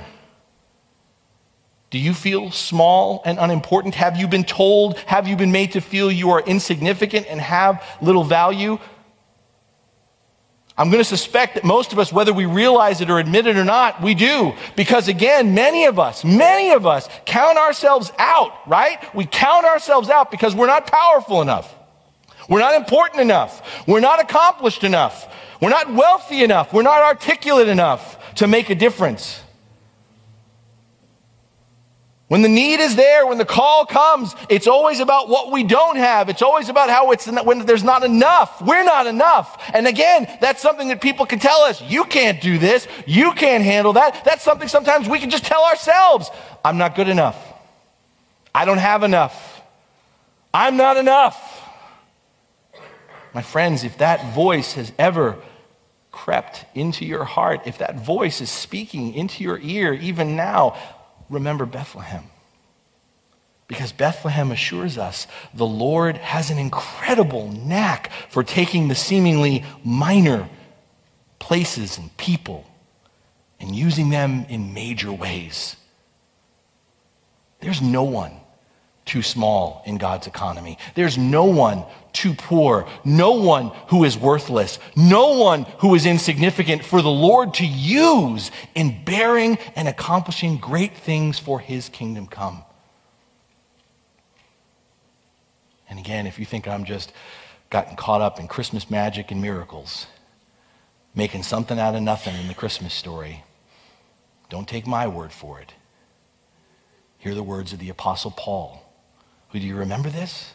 Do 1.97 2.03
you 2.03 2.13
feel 2.13 2.51
small 2.51 3.23
and 3.25 3.39
unimportant? 3.39 3.95
Have 3.95 4.17
you 4.17 4.27
been 4.27 4.43
told, 4.43 4.99
have 4.99 5.27
you 5.27 5.35
been 5.35 5.51
made 5.51 5.71
to 5.71 5.81
feel 5.81 6.11
you 6.11 6.29
are 6.29 6.41
insignificant 6.41 7.25
and 7.27 7.41
have 7.41 7.83
little 8.03 8.23
value? 8.23 8.77
I'm 10.77 10.91
going 10.91 11.03
to 11.03 11.09
suspect 11.09 11.55
that 11.55 11.63
most 11.63 11.93
of 11.93 11.97
us, 11.97 12.13
whether 12.13 12.33
we 12.33 12.45
realize 12.45 13.01
it 13.01 13.09
or 13.09 13.17
admit 13.17 13.47
it 13.47 13.57
or 13.57 13.65
not, 13.65 13.99
we 13.99 14.13
do. 14.13 14.53
Because 14.75 15.07
again, 15.07 15.55
many 15.55 15.85
of 15.85 15.97
us, 15.97 16.23
many 16.23 16.69
of 16.69 16.85
us 16.85 17.09
count 17.25 17.57
ourselves 17.57 18.11
out, 18.19 18.51
right? 18.67 18.99
We 19.15 19.25
count 19.25 19.65
ourselves 19.65 20.11
out 20.11 20.29
because 20.29 20.53
we're 20.53 20.67
not 20.67 20.85
powerful 20.85 21.41
enough. 21.41 21.73
We're 22.47 22.59
not 22.59 22.75
important 22.75 23.21
enough. 23.21 23.87
We're 23.87 24.01
not 24.01 24.21
accomplished 24.21 24.83
enough. 24.83 25.33
We're 25.59 25.69
not 25.69 25.91
wealthy 25.91 26.43
enough. 26.43 26.73
We're 26.73 26.83
not 26.83 27.01
articulate 27.01 27.69
enough 27.69 28.35
to 28.35 28.45
make 28.45 28.69
a 28.69 28.75
difference. 28.75 29.41
When 32.27 32.41
the 32.41 32.49
need 32.49 32.81
is 32.81 32.97
there, 32.97 33.25
when 33.25 33.37
the 33.37 33.45
call 33.45 33.85
comes, 33.85 34.35
it's 34.49 34.67
always 34.67 34.99
about 34.99 35.29
what 35.29 35.49
we 35.49 35.63
don't 35.63 35.95
have. 35.95 36.27
It's 36.27 36.41
always 36.41 36.67
about 36.67 36.89
how 36.89 37.11
it's 37.11 37.25
when 37.25 37.65
there's 37.65 37.85
not 37.85 38.03
enough. 38.03 38.61
We're 38.61 38.83
not 38.83 39.07
enough. 39.07 39.71
And 39.73 39.87
again, 39.87 40.27
that's 40.41 40.61
something 40.61 40.89
that 40.89 40.99
people 40.99 41.25
can 41.25 41.39
tell 41.39 41.61
us. 41.61 41.81
You 41.81 42.03
can't 42.03 42.41
do 42.41 42.57
this. 42.57 42.85
You 43.05 43.31
can't 43.31 43.63
handle 43.63 43.93
that. 43.93 44.25
That's 44.25 44.43
something 44.43 44.67
sometimes 44.67 45.07
we 45.07 45.19
can 45.19 45.29
just 45.29 45.45
tell 45.45 45.63
ourselves. 45.63 46.29
I'm 46.65 46.77
not 46.77 46.95
good 46.95 47.07
enough. 47.07 47.41
I 48.53 48.65
don't 48.65 48.79
have 48.79 49.03
enough. 49.03 49.61
I'm 50.53 50.75
not 50.75 50.97
enough. 50.97 51.63
My 53.33 53.41
friends, 53.41 53.85
if 53.85 53.99
that 53.99 54.33
voice 54.33 54.73
has 54.73 54.91
ever 54.99 55.37
crept 56.11 56.65
into 56.73 57.05
your 57.05 57.23
heart, 57.23 57.61
if 57.65 57.77
that 57.77 58.03
voice 58.03 58.41
is 58.41 58.49
speaking 58.49 59.13
into 59.13 59.43
your 59.43 59.59
ear 59.59 59.93
even 59.93 60.35
now, 60.35 60.75
remember 61.29 61.65
Bethlehem. 61.65 62.25
Because 63.67 63.91
Bethlehem 63.91 64.51
assures 64.51 64.97
us 64.97 65.27
the 65.53 65.65
Lord 65.65 66.17
has 66.17 66.49
an 66.49 66.57
incredible 66.57 67.51
knack 67.51 68.11
for 68.29 68.43
taking 68.43 68.87
the 68.87 68.95
seemingly 68.95 69.65
minor 69.83 70.49
places 71.39 71.97
and 71.97 72.15
people 72.17 72.65
and 73.59 73.75
using 73.75 74.09
them 74.09 74.45
in 74.47 74.73
major 74.73 75.11
ways. 75.11 75.75
There's 77.59 77.81
no 77.81 78.03
one 78.03 78.39
too 79.07 79.23
small 79.23 79.81
in 79.85 79.97
God's 79.97 80.27
economy. 80.27 80.77
There's 80.93 81.17
no 81.17 81.45
one 81.45 81.85
too 82.13 82.33
poor, 82.33 82.87
no 83.05 83.31
one 83.31 83.71
who 83.89 84.03
is 84.03 84.17
worthless, 84.17 84.79
no 84.95 85.37
one 85.37 85.63
who 85.79 85.95
is 85.95 86.05
insignificant 86.05 86.83
for 86.83 87.01
the 87.01 87.09
Lord 87.09 87.53
to 87.55 87.65
use 87.65 88.51
in 88.75 89.03
bearing 89.03 89.57
and 89.75 89.87
accomplishing 89.87 90.57
great 90.57 90.95
things 90.97 91.39
for 91.39 91.59
his 91.59 91.89
kingdom 91.89 92.27
come. 92.27 92.63
And 95.89 95.99
again, 95.99 96.27
if 96.27 96.39
you 96.39 96.45
think 96.45 96.67
I'm 96.67 96.83
just 96.83 97.13
gotten 97.69 97.95
caught 97.95 98.21
up 98.21 98.39
in 98.39 98.47
Christmas 98.47 98.89
magic 98.89 99.31
and 99.31 99.41
miracles, 99.41 100.07
making 101.15 101.43
something 101.43 101.79
out 101.79 101.95
of 101.95 102.01
nothing 102.01 102.35
in 102.35 102.47
the 102.47 102.53
Christmas 102.53 102.93
story, 102.93 103.43
don't 104.49 104.67
take 104.67 104.87
my 104.87 105.07
word 105.07 105.31
for 105.31 105.59
it. 105.59 105.73
Hear 107.19 107.35
the 107.35 107.43
words 107.43 107.73
of 107.73 107.79
the 107.79 107.89
Apostle 107.89 108.31
Paul 108.31 108.86
who, 109.49 109.59
do 109.59 109.65
you 109.65 109.75
remember 109.75 110.09
this? 110.09 110.53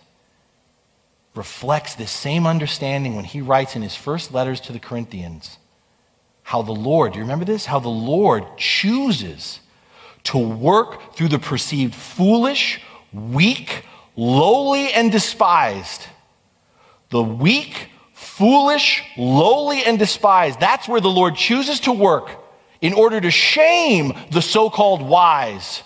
Reflects 1.34 1.94
this 1.94 2.10
same 2.10 2.46
understanding 2.46 3.16
when 3.16 3.24
he 3.24 3.40
writes 3.40 3.74
in 3.74 3.82
his 3.82 3.96
first 3.96 4.32
letters 4.32 4.60
to 4.60 4.72
the 4.72 4.78
Corinthians 4.78 5.58
how 6.42 6.62
the 6.62 6.72
Lord, 6.72 7.12
do 7.12 7.18
you 7.18 7.24
remember 7.24 7.44
this? 7.44 7.66
How 7.66 7.78
the 7.78 7.88
Lord 7.88 8.44
chooses 8.56 9.60
to 10.24 10.38
work 10.38 11.14
through 11.14 11.28
the 11.28 11.38
perceived 11.38 11.94
foolish, 11.94 12.80
weak, 13.12 13.84
lowly, 14.16 14.92
and 14.92 15.10
despised. 15.10 16.06
The 17.10 17.22
weak, 17.22 17.90
foolish, 18.12 19.02
lowly, 19.16 19.84
and 19.84 19.98
despised. 19.98 20.60
That's 20.60 20.88
where 20.88 21.00
the 21.00 21.10
Lord 21.10 21.36
chooses 21.36 21.80
to 21.80 21.92
work 21.92 22.30
in 22.80 22.92
order 22.92 23.20
to 23.20 23.30
shame 23.30 24.12
the 24.30 24.42
so 24.42 24.68
called 24.68 25.02
wise 25.02 25.82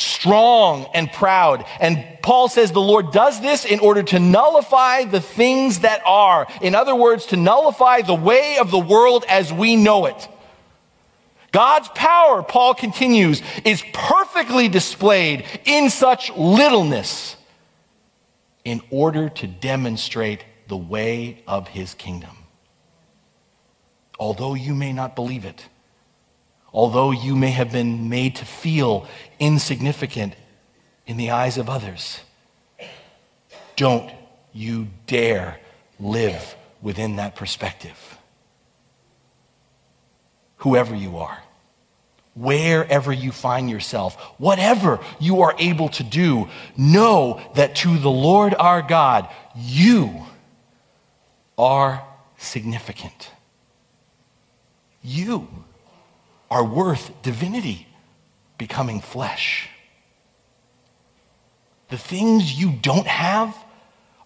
strong 0.00 0.86
and 0.94 1.12
proud. 1.12 1.64
And 1.80 2.04
Paul 2.22 2.48
says 2.48 2.72
the 2.72 2.80
Lord 2.80 3.12
does 3.12 3.40
this 3.40 3.64
in 3.64 3.80
order 3.80 4.02
to 4.04 4.18
nullify 4.18 5.04
the 5.04 5.20
things 5.20 5.80
that 5.80 6.02
are. 6.04 6.46
In 6.60 6.74
other 6.74 6.94
words, 6.94 7.26
to 7.26 7.36
nullify 7.36 8.02
the 8.02 8.14
way 8.14 8.58
of 8.58 8.70
the 8.70 8.78
world 8.78 9.24
as 9.28 9.52
we 9.52 9.76
know 9.76 10.06
it. 10.06 10.28
God's 11.52 11.88
power, 11.88 12.42
Paul 12.42 12.74
continues, 12.74 13.42
is 13.64 13.82
perfectly 13.92 14.68
displayed 14.68 15.44
in 15.64 15.90
such 15.90 16.30
littleness 16.36 17.36
in 18.64 18.80
order 18.90 19.28
to 19.28 19.46
demonstrate 19.46 20.44
the 20.68 20.76
way 20.76 21.42
of 21.46 21.68
his 21.68 21.94
kingdom. 21.94 22.36
Although 24.18 24.54
you 24.54 24.74
may 24.74 24.92
not 24.92 25.16
believe 25.16 25.44
it, 25.44 25.66
although 26.72 27.10
you 27.10 27.34
may 27.36 27.50
have 27.50 27.72
been 27.72 28.08
made 28.08 28.36
to 28.36 28.44
feel 28.44 29.06
insignificant 29.38 30.34
in 31.06 31.16
the 31.16 31.30
eyes 31.30 31.58
of 31.58 31.68
others. 31.68 32.20
Don't 33.76 34.10
you 34.52 34.88
dare 35.06 35.58
live 35.98 36.54
within 36.82 37.16
that 37.16 37.36
perspective. 37.36 38.18
Whoever 40.58 40.94
you 40.94 41.18
are, 41.18 41.42
wherever 42.34 43.12
you 43.12 43.32
find 43.32 43.70
yourself, 43.70 44.14
whatever 44.38 45.00
you 45.18 45.42
are 45.42 45.54
able 45.58 45.88
to 45.90 46.04
do, 46.04 46.48
know 46.76 47.40
that 47.54 47.76
to 47.76 47.98
the 47.98 48.10
Lord 48.10 48.54
our 48.54 48.82
God, 48.82 49.28
you 49.56 50.26
are 51.56 52.04
significant. 52.36 53.30
You 55.02 55.48
are 56.50 56.64
worth 56.64 57.10
divinity 57.22 57.86
becoming 58.58 59.00
flesh. 59.00 59.68
The 61.88 61.98
things 61.98 62.60
you 62.60 62.70
don't 62.70 63.06
have 63.06 63.56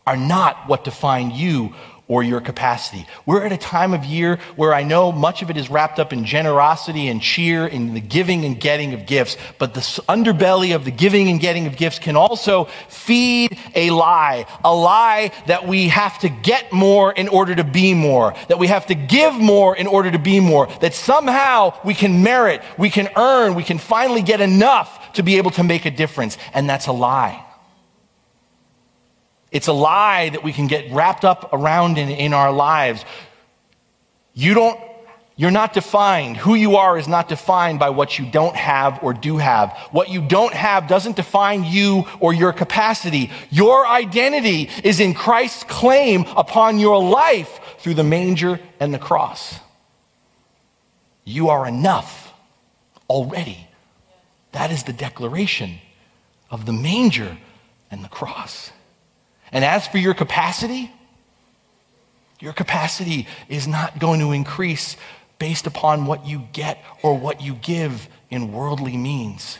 are 0.06 0.16
not 0.16 0.68
what 0.68 0.84
define 0.84 1.30
you 1.30 1.74
or 2.06 2.22
your 2.22 2.40
capacity. 2.40 3.06
We're 3.24 3.44
at 3.44 3.52
a 3.52 3.56
time 3.56 3.94
of 3.94 4.04
year 4.04 4.38
where 4.56 4.74
I 4.74 4.82
know 4.82 5.10
much 5.10 5.40
of 5.40 5.48
it 5.48 5.56
is 5.56 5.70
wrapped 5.70 5.98
up 5.98 6.12
in 6.12 6.24
generosity 6.24 7.08
and 7.08 7.22
cheer 7.22 7.66
in 7.66 7.94
the 7.94 8.00
giving 8.00 8.44
and 8.44 8.60
getting 8.60 8.92
of 8.92 9.06
gifts, 9.06 9.38
but 9.58 9.72
the 9.72 9.80
underbelly 9.80 10.74
of 10.74 10.84
the 10.84 10.90
giving 10.90 11.28
and 11.28 11.40
getting 11.40 11.66
of 11.66 11.76
gifts 11.76 11.98
can 11.98 12.14
also 12.14 12.66
feed 12.88 13.58
a 13.74 13.90
lie, 13.90 14.44
a 14.62 14.74
lie 14.74 15.32
that 15.46 15.66
we 15.66 15.88
have 15.88 16.18
to 16.18 16.28
get 16.28 16.72
more 16.72 17.10
in 17.12 17.28
order 17.28 17.54
to 17.54 17.64
be 17.64 17.94
more, 17.94 18.34
that 18.48 18.58
we 18.58 18.66
have 18.66 18.86
to 18.86 18.94
give 18.94 19.34
more 19.34 19.74
in 19.74 19.86
order 19.86 20.10
to 20.10 20.18
be 20.18 20.40
more, 20.40 20.66
that 20.82 20.92
somehow 20.92 21.74
we 21.84 21.94
can 21.94 22.22
merit, 22.22 22.62
we 22.76 22.90
can 22.90 23.08
earn, 23.16 23.54
we 23.54 23.62
can 23.62 23.78
finally 23.78 24.22
get 24.22 24.42
enough 24.42 25.12
to 25.14 25.22
be 25.22 25.38
able 25.38 25.52
to 25.52 25.62
make 25.62 25.86
a 25.86 25.90
difference. 25.90 26.36
And 26.52 26.68
that's 26.68 26.86
a 26.86 26.92
lie. 26.92 27.44
It's 29.54 29.68
a 29.68 29.72
lie 29.72 30.30
that 30.30 30.42
we 30.42 30.52
can 30.52 30.66
get 30.66 30.92
wrapped 30.92 31.24
up 31.24 31.50
around 31.52 31.96
in, 31.96 32.08
in 32.08 32.34
our 32.34 32.52
lives. 32.52 33.04
You 34.34 34.52
don't, 34.52 34.80
you're 35.36 35.52
not 35.52 35.72
defined. 35.72 36.36
Who 36.38 36.56
you 36.56 36.74
are 36.74 36.98
is 36.98 37.06
not 37.06 37.28
defined 37.28 37.78
by 37.78 37.90
what 37.90 38.18
you 38.18 38.28
don't 38.28 38.56
have 38.56 39.00
or 39.00 39.14
do 39.14 39.36
have. 39.36 39.70
What 39.92 40.08
you 40.08 40.22
don't 40.22 40.52
have 40.52 40.88
doesn't 40.88 41.14
define 41.14 41.62
you 41.62 42.04
or 42.18 42.34
your 42.34 42.52
capacity. 42.52 43.30
Your 43.48 43.86
identity 43.86 44.70
is 44.82 44.98
in 44.98 45.14
Christ's 45.14 45.62
claim 45.62 46.24
upon 46.36 46.80
your 46.80 47.00
life 47.00 47.60
through 47.78 47.94
the 47.94 48.02
manger 48.02 48.58
and 48.80 48.92
the 48.92 48.98
cross. 48.98 49.60
You 51.22 51.50
are 51.50 51.64
enough 51.64 52.32
already. 53.08 53.68
That 54.50 54.72
is 54.72 54.82
the 54.82 54.92
declaration 54.92 55.78
of 56.50 56.66
the 56.66 56.72
manger 56.72 57.38
and 57.88 58.02
the 58.02 58.08
cross. 58.08 58.72
And 59.54 59.64
as 59.64 59.86
for 59.88 59.96
your 59.96 60.12
capacity, 60.12 60.90
Your 62.40 62.52
capacity 62.52 63.26
is 63.48 63.66
not 63.66 63.98
going 63.98 64.20
to 64.20 64.32
increase 64.32 64.98
based 65.38 65.66
upon 65.66 66.04
what 66.06 66.26
you 66.26 66.46
get 66.52 66.82
or 67.02 67.16
what 67.16 67.40
you 67.40 67.54
give 67.54 68.08
in 68.30 68.52
worldly 68.52 68.96
means. 68.98 69.58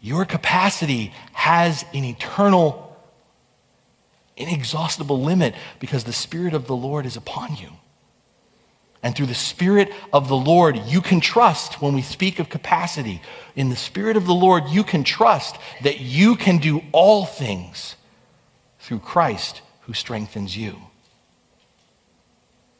Your 0.00 0.24
capacity 0.24 1.12
has 1.32 1.84
an 1.92 2.04
eternal, 2.04 2.96
inexhaustible 4.36 5.20
limit 5.20 5.54
because 5.78 6.04
the 6.04 6.12
Spirit 6.12 6.54
of 6.54 6.66
the 6.66 6.74
Lord 6.76 7.06
is 7.06 7.16
upon 7.16 7.56
you. 7.56 7.68
And 9.02 9.14
through 9.16 9.26
the 9.26 9.34
Spirit 9.34 9.92
of 10.12 10.28
the 10.28 10.36
Lord, 10.36 10.76
you 10.86 11.00
can 11.00 11.20
trust 11.20 11.82
when 11.82 11.92
we 11.92 12.02
speak 12.02 12.38
of 12.38 12.48
capacity. 12.48 13.20
In 13.56 13.68
the 13.68 13.76
Spirit 13.76 14.16
of 14.16 14.26
the 14.26 14.34
Lord, 14.34 14.68
you 14.68 14.84
can 14.84 15.04
trust 15.04 15.56
that 15.82 16.00
you 16.00 16.36
can 16.36 16.58
do 16.58 16.82
all 16.92 17.26
things 17.26 17.96
through 18.82 18.98
Christ 18.98 19.62
who 19.82 19.94
strengthens 19.94 20.56
you. 20.56 20.76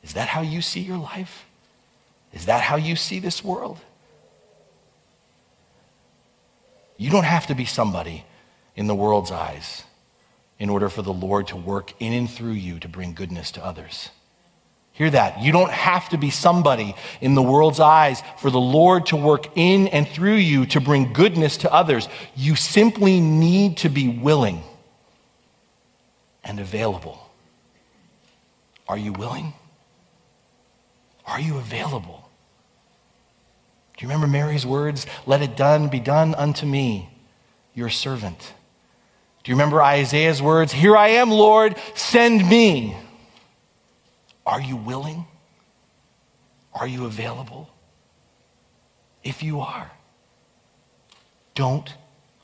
Is 0.02 0.14
that 0.14 0.28
how 0.28 0.40
you 0.40 0.60
see 0.60 0.80
your 0.80 0.98
life? 0.98 1.46
Is 2.32 2.46
that 2.46 2.60
how 2.60 2.76
you 2.76 2.96
see 2.96 3.20
this 3.20 3.44
world? 3.44 3.78
You 6.96 7.08
don't 7.10 7.24
have 7.24 7.46
to 7.46 7.54
be 7.54 7.64
somebody 7.64 8.24
in 8.74 8.88
the 8.88 8.96
world's 8.96 9.30
eyes 9.30 9.84
in 10.58 10.70
order 10.70 10.88
for 10.88 11.02
the 11.02 11.12
Lord 11.12 11.46
to 11.48 11.56
work 11.56 11.92
in 12.00 12.12
and 12.12 12.28
through 12.28 12.52
you 12.52 12.80
to 12.80 12.88
bring 12.88 13.14
goodness 13.14 13.52
to 13.52 13.64
others. 13.64 14.10
Hear 14.90 15.10
that. 15.10 15.40
You 15.40 15.52
don't 15.52 15.70
have 15.70 16.08
to 16.08 16.18
be 16.18 16.30
somebody 16.30 16.96
in 17.20 17.34
the 17.34 17.42
world's 17.42 17.80
eyes 17.80 18.22
for 18.38 18.50
the 18.50 18.60
Lord 18.60 19.06
to 19.06 19.16
work 19.16 19.46
in 19.56 19.86
and 19.88 20.06
through 20.06 20.34
you 20.34 20.66
to 20.66 20.80
bring 20.80 21.12
goodness 21.12 21.58
to 21.58 21.72
others. 21.72 22.08
You 22.34 22.56
simply 22.56 23.20
need 23.20 23.78
to 23.78 23.88
be 23.88 24.08
willing 24.08 24.64
and 26.44 26.61
available. 26.61 27.31
Are 28.88 28.98
you 28.98 29.12
willing? 29.12 29.55
Are 31.26 31.40
you 31.40 31.59
available? 31.59 32.28
Do 33.96 34.05
you 34.05 34.09
remember 34.09 34.26
Mary's 34.26 34.66
words? 34.66 35.07
Let 35.26 35.42
it 35.42 35.57
done 35.57 35.88
be 35.88 36.00
done 36.00 36.35
unto 36.35 36.66
me, 36.66 37.11
your 37.74 37.88
servant. 37.88 38.55
Do 39.44 39.50
you 39.50 39.57
remember 39.57 39.83
Isaiah's 39.83 40.40
words? 40.40 40.72
Here 40.72 40.96
I 40.96 41.09
am, 41.09 41.31
Lord, 41.31 41.76
send 41.94 42.48
me. 42.48 42.96
Are 44.46 44.61
you 44.61 44.76
willing? 44.76 45.26
Are 46.74 46.87
you 46.87 47.07
available? 47.07 47.68
If 49.22 49.42
you 49.42 49.61
are, 49.61 49.90
don't 51.55 51.94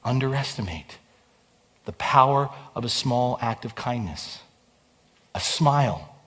underestimate 0.05 0.99
the 1.89 1.93
power 1.93 2.51
of 2.75 2.85
a 2.85 2.89
small 2.91 3.39
act 3.41 3.65
of 3.65 3.75
kindness, 3.75 4.41
a 5.35 5.41
smile 5.41 6.19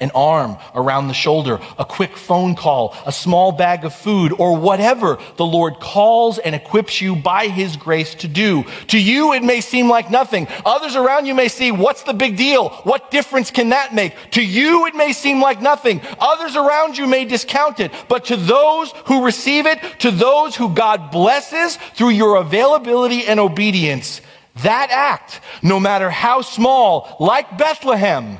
an 0.00 0.10
arm 0.14 0.56
around 0.74 1.08
the 1.08 1.14
shoulder, 1.14 1.58
a 1.76 1.84
quick 1.84 2.16
phone 2.16 2.54
call, 2.54 2.94
a 3.04 3.10
small 3.10 3.50
bag 3.50 3.84
of 3.84 3.92
food, 3.92 4.32
or 4.38 4.56
whatever 4.56 5.18
the 5.36 5.44
Lord 5.44 5.80
calls 5.80 6.38
and 6.38 6.54
equips 6.54 7.00
you 7.00 7.16
by 7.16 7.48
His 7.48 7.76
grace 7.76 8.14
to 8.16 8.28
do. 8.28 8.64
To 8.88 8.98
you, 8.98 9.32
it 9.32 9.42
may 9.42 9.60
seem 9.60 9.88
like 9.88 10.10
nothing. 10.10 10.46
Others 10.64 10.94
around 10.94 11.26
you 11.26 11.34
may 11.34 11.48
see, 11.48 11.72
what's 11.72 12.04
the 12.04 12.12
big 12.12 12.36
deal? 12.36 12.68
What 12.84 13.10
difference 13.10 13.50
can 13.50 13.70
that 13.70 13.92
make? 13.92 14.14
To 14.32 14.44
you, 14.44 14.86
it 14.86 14.94
may 14.94 15.12
seem 15.12 15.40
like 15.40 15.60
nothing. 15.60 16.00
Others 16.20 16.54
around 16.54 16.96
you 16.96 17.06
may 17.08 17.24
discount 17.24 17.80
it. 17.80 17.92
But 18.08 18.26
to 18.26 18.36
those 18.36 18.92
who 19.06 19.24
receive 19.24 19.66
it, 19.66 19.80
to 20.00 20.12
those 20.12 20.54
who 20.54 20.72
God 20.72 21.10
blesses 21.10 21.76
through 21.94 22.10
your 22.10 22.36
availability 22.36 23.26
and 23.26 23.40
obedience, 23.40 24.20
that 24.62 24.90
act, 24.90 25.40
no 25.62 25.78
matter 25.80 26.10
how 26.10 26.42
small, 26.42 27.16
like 27.20 27.58
Bethlehem, 27.58 28.38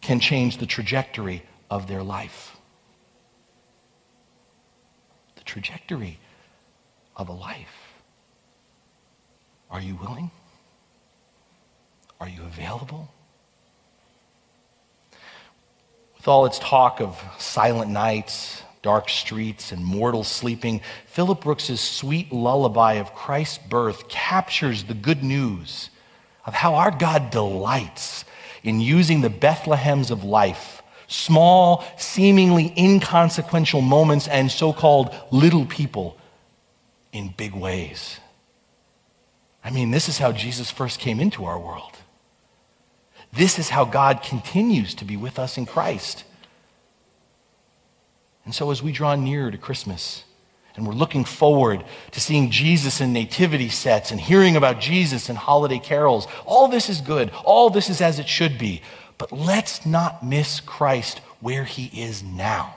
can 0.00 0.20
change 0.20 0.58
the 0.58 0.66
trajectory 0.66 1.42
of 1.70 1.86
their 1.86 2.02
life. 2.02 2.56
The 5.36 5.44
trajectory 5.44 6.18
of 7.16 7.28
a 7.28 7.32
life. 7.32 8.02
Are 9.70 9.80
you 9.80 9.96
willing? 9.96 10.30
Are 12.20 12.28
you 12.28 12.42
available? 12.42 13.12
With 16.16 16.28
all 16.28 16.46
its 16.46 16.58
talk 16.58 17.00
of 17.00 17.20
silent 17.38 17.90
nights, 17.90 18.62
dark 18.82 19.08
streets, 19.08 19.72
and 19.72 19.84
mortal 19.84 20.24
sleeping, 20.24 20.80
Philip 21.06 21.40
Brooks's 21.40 21.80
sweet 21.80 22.32
lullaby 22.32 22.94
of 22.94 23.14
Christ's 23.14 23.58
birth 23.58 24.08
captures 24.08 24.84
the 24.84 24.94
good 24.94 25.22
news 25.22 25.90
of 26.44 26.54
how 26.54 26.74
our 26.74 26.90
God 26.90 27.30
delights 27.30 28.24
in 28.62 28.80
using 28.80 29.20
the 29.20 29.30
Bethlehems 29.30 30.10
of 30.10 30.24
life, 30.24 30.82
small, 31.06 31.84
seemingly 31.96 32.74
inconsequential 32.76 33.80
moments, 33.80 34.26
and 34.26 34.50
so 34.50 34.72
called 34.72 35.14
little 35.30 35.66
people 35.66 36.18
in 37.12 37.34
big 37.36 37.54
ways. 37.54 38.18
I 39.64 39.70
mean, 39.70 39.92
this 39.92 40.08
is 40.08 40.18
how 40.18 40.32
Jesus 40.32 40.70
first 40.70 40.98
came 40.98 41.20
into 41.20 41.44
our 41.44 41.58
world. 41.58 41.96
This 43.32 43.58
is 43.58 43.68
how 43.68 43.84
God 43.84 44.22
continues 44.22 44.94
to 44.94 45.04
be 45.04 45.16
with 45.16 45.38
us 45.38 45.56
in 45.56 45.66
Christ. 45.66 46.24
And 48.44 48.54
so, 48.54 48.70
as 48.70 48.82
we 48.82 48.92
draw 48.92 49.14
near 49.14 49.50
to 49.50 49.58
Christmas, 49.58 50.24
and 50.74 50.86
we're 50.86 50.94
looking 50.94 51.24
forward 51.24 51.84
to 52.12 52.20
seeing 52.20 52.50
Jesus 52.50 53.00
in 53.00 53.12
nativity 53.12 53.68
sets 53.68 54.10
and 54.10 54.20
hearing 54.20 54.56
about 54.56 54.80
Jesus 54.80 55.28
in 55.28 55.36
holiday 55.36 55.78
carols. 55.78 56.26
All 56.46 56.68
this 56.68 56.88
is 56.88 57.00
good. 57.00 57.30
All 57.44 57.68
this 57.68 57.90
is 57.90 58.00
as 58.00 58.18
it 58.18 58.28
should 58.28 58.58
be. 58.58 58.80
But 59.18 59.32
let's 59.32 59.84
not 59.84 60.24
miss 60.24 60.60
Christ 60.60 61.18
where 61.40 61.64
he 61.64 61.90
is 62.00 62.22
now. 62.22 62.74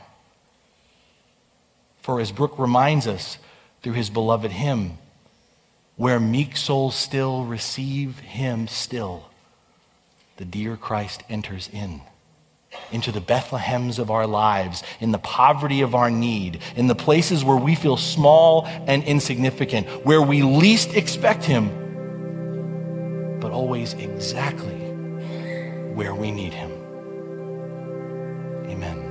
For 2.02 2.20
as 2.20 2.32
Brooks 2.32 2.60
reminds 2.60 3.08
us 3.08 3.38
through 3.82 3.94
his 3.94 4.10
beloved 4.10 4.52
hymn, 4.52 4.98
where 5.96 6.20
meek 6.20 6.58
souls 6.58 6.96
still 6.96 7.46
receive 7.46 8.20
him 8.20 8.68
still, 8.68 9.30
the 10.38 10.46
dear 10.46 10.76
Christ 10.76 11.24
enters 11.30 11.70
in 11.72 12.02
into 12.92 13.12
the 13.12 13.22
Bethlehems 13.22 14.00
of 14.00 14.12
our 14.12 14.28
lives, 14.28 14.84
in 15.00 15.12
the 15.12 15.20
poverty 15.20 15.82
of 15.82 15.96
our 15.96 16.10
need, 16.10 16.62
in 16.76 16.88
the 16.88 16.96
places 16.96 17.44
where 17.44 17.58
we 17.58 17.76
feel 17.76 17.98
small 17.98 18.66
and 18.66 19.04
insignificant, 19.04 19.88
where 20.06 20.22
we 20.22 20.42
least 20.42 20.94
expect 20.94 21.44
Him, 21.44 21.70
but 23.40 23.52
always 23.52 23.94
exactly 23.94 24.74
where 25.94 26.16
we 26.16 26.32
need 26.32 26.54
Him. 26.54 26.72
Amen. 28.70 29.05